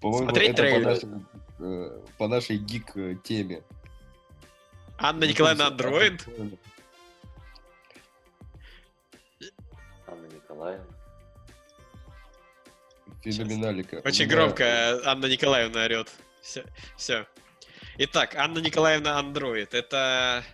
По-моему, 0.00 0.26
Смотреть 0.26 0.56
трейлер. 0.56 0.84
нашей, 0.86 1.08
э, 1.08 1.37
по 1.58 2.28
нашей 2.28 2.56
гик 2.58 2.96
э, 2.96 3.16
теме. 3.22 3.62
Анна 4.96 5.24
Николаевна 5.24 5.66
Андроид. 5.66 6.26
Анна 10.06 10.26
Николаевна. 10.32 10.84
Феноменалика. 13.22 13.96
Очень 14.04 14.26
меня- 14.26 14.36
громко 14.36 15.00
Анна 15.04 15.26
Николаевна 15.26 15.84
орет. 15.84 16.10
Все. 16.40 16.64
Все. 16.96 17.26
Итак, 17.98 18.34
Анна 18.36 18.58
Николаевна 18.60 19.18
Андроид. 19.18 19.74
Это... 19.74 20.44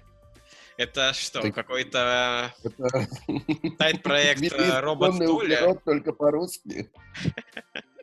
Это 0.77 1.13
что, 1.13 1.41
Так- 1.41 1.55
какой-то 1.55 2.53
Это 2.65 3.07
сайт-проект 3.79 4.43
э, 4.53 4.81
робот 4.81 5.17
только 5.85 6.13
по-русски. 6.13 6.91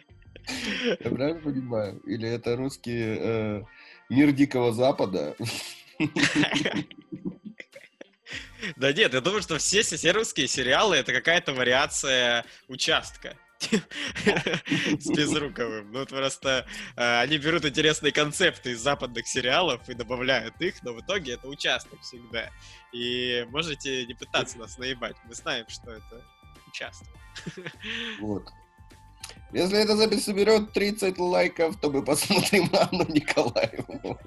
Я 0.99 1.09
правильно 1.09 1.41
понимаю? 1.41 1.99
Или 2.05 2.29
это 2.29 2.55
русский 2.55 3.17
э, 3.19 3.63
мир 4.09 4.31
Дикого 4.31 4.73
Запада? 4.73 5.35
Да 8.77 8.93
нет, 8.93 9.13
я 9.13 9.21
думаю, 9.21 9.41
что 9.41 9.57
все, 9.57 9.81
все 9.81 10.11
русские 10.11 10.47
сериалы 10.47 10.95
это 10.95 11.11
какая-то 11.13 11.53
вариация 11.53 12.45
участка. 12.67 13.35
С 14.99 15.07
Безруковым. 15.09 15.91
Ну, 15.91 16.05
просто 16.05 16.65
э, 16.95 17.19
они 17.21 17.37
берут 17.37 17.65
интересные 17.65 18.11
концепты 18.11 18.71
из 18.71 18.81
западных 18.81 19.27
сериалов 19.27 19.87
и 19.87 19.93
добавляют 19.93 20.59
их, 20.59 20.81
но 20.83 20.93
в 20.93 21.01
итоге 21.01 21.33
это 21.33 21.47
участок 21.47 22.01
всегда. 22.01 22.49
И 22.91 23.45
можете 23.49 24.05
не 24.05 24.15
пытаться 24.15 24.57
нас 24.57 24.77
наебать. 24.77 25.15
Мы 25.25 25.35
знаем, 25.35 25.65
что 25.69 25.91
это 25.91 26.25
участок. 26.67 27.07
Вот. 28.19 28.49
Если 29.53 29.77
эта 29.83 29.95
запись 29.97 30.23
соберет 30.25 30.71
30 30.71 31.17
лайков, 31.17 31.79
то 31.79 31.89
мы 31.91 32.03
посмотрим 32.03 32.69
Анну 32.73 33.05
Николаевну. 33.07 34.19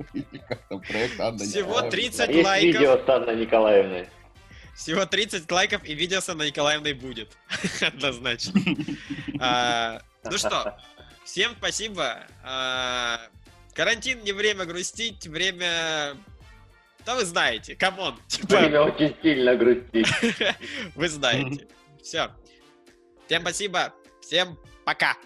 Там 0.68 0.80
проект 0.82 1.18
Анна 1.20 1.38
Всего 1.38 1.80
Николаевна. 1.80 1.90
30 1.90 2.20
А 2.20 2.32
есть 2.32 2.44
лайков. 2.46 2.80
видео 2.80 3.04
с 3.04 3.08
Анной 3.08 3.36
Николаевной. 3.36 4.08
Всего 4.76 5.06
30 5.06 5.50
лайков 5.50 5.84
и 5.84 5.94
видео 5.94 6.20
с 6.20 6.28
Анной 6.28 6.48
Николаевной 6.48 6.92
будет. 6.94 7.36
Однозначно. 7.80 8.60
А, 9.40 10.00
Ну 10.24 10.36
что, 10.36 10.76
всем 11.24 11.52
спасибо. 11.58 12.18
А, 12.42 13.20
Карантин 13.74 14.22
не 14.24 14.32
время 14.32 14.64
грустить, 14.66 15.26
время... 15.26 16.16
Да 17.06 17.14
вы 17.16 17.24
знаете, 17.24 17.76
come 17.76 18.00
on. 18.00 18.18
Типа, 18.28 18.56
Время 18.56 18.82
очень 18.82 19.14
сильно 19.22 19.54
грустить. 19.56 20.08
вы 20.94 21.08
знаете. 21.08 21.66
Все. 22.02 22.30
Всем 23.26 23.42
спасибо. 23.42 23.92
Всем 24.22 24.58
пока. 24.84 25.16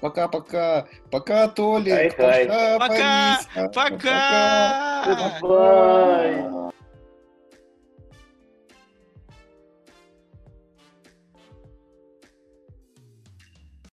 Пока-пока. 0.00 0.86
Пока, 1.10 1.48
Толик. 1.48 2.16
Пока, 2.16 2.78
Пока. 2.78 3.40
Пока. 3.74 5.38
Bye. 5.42 6.44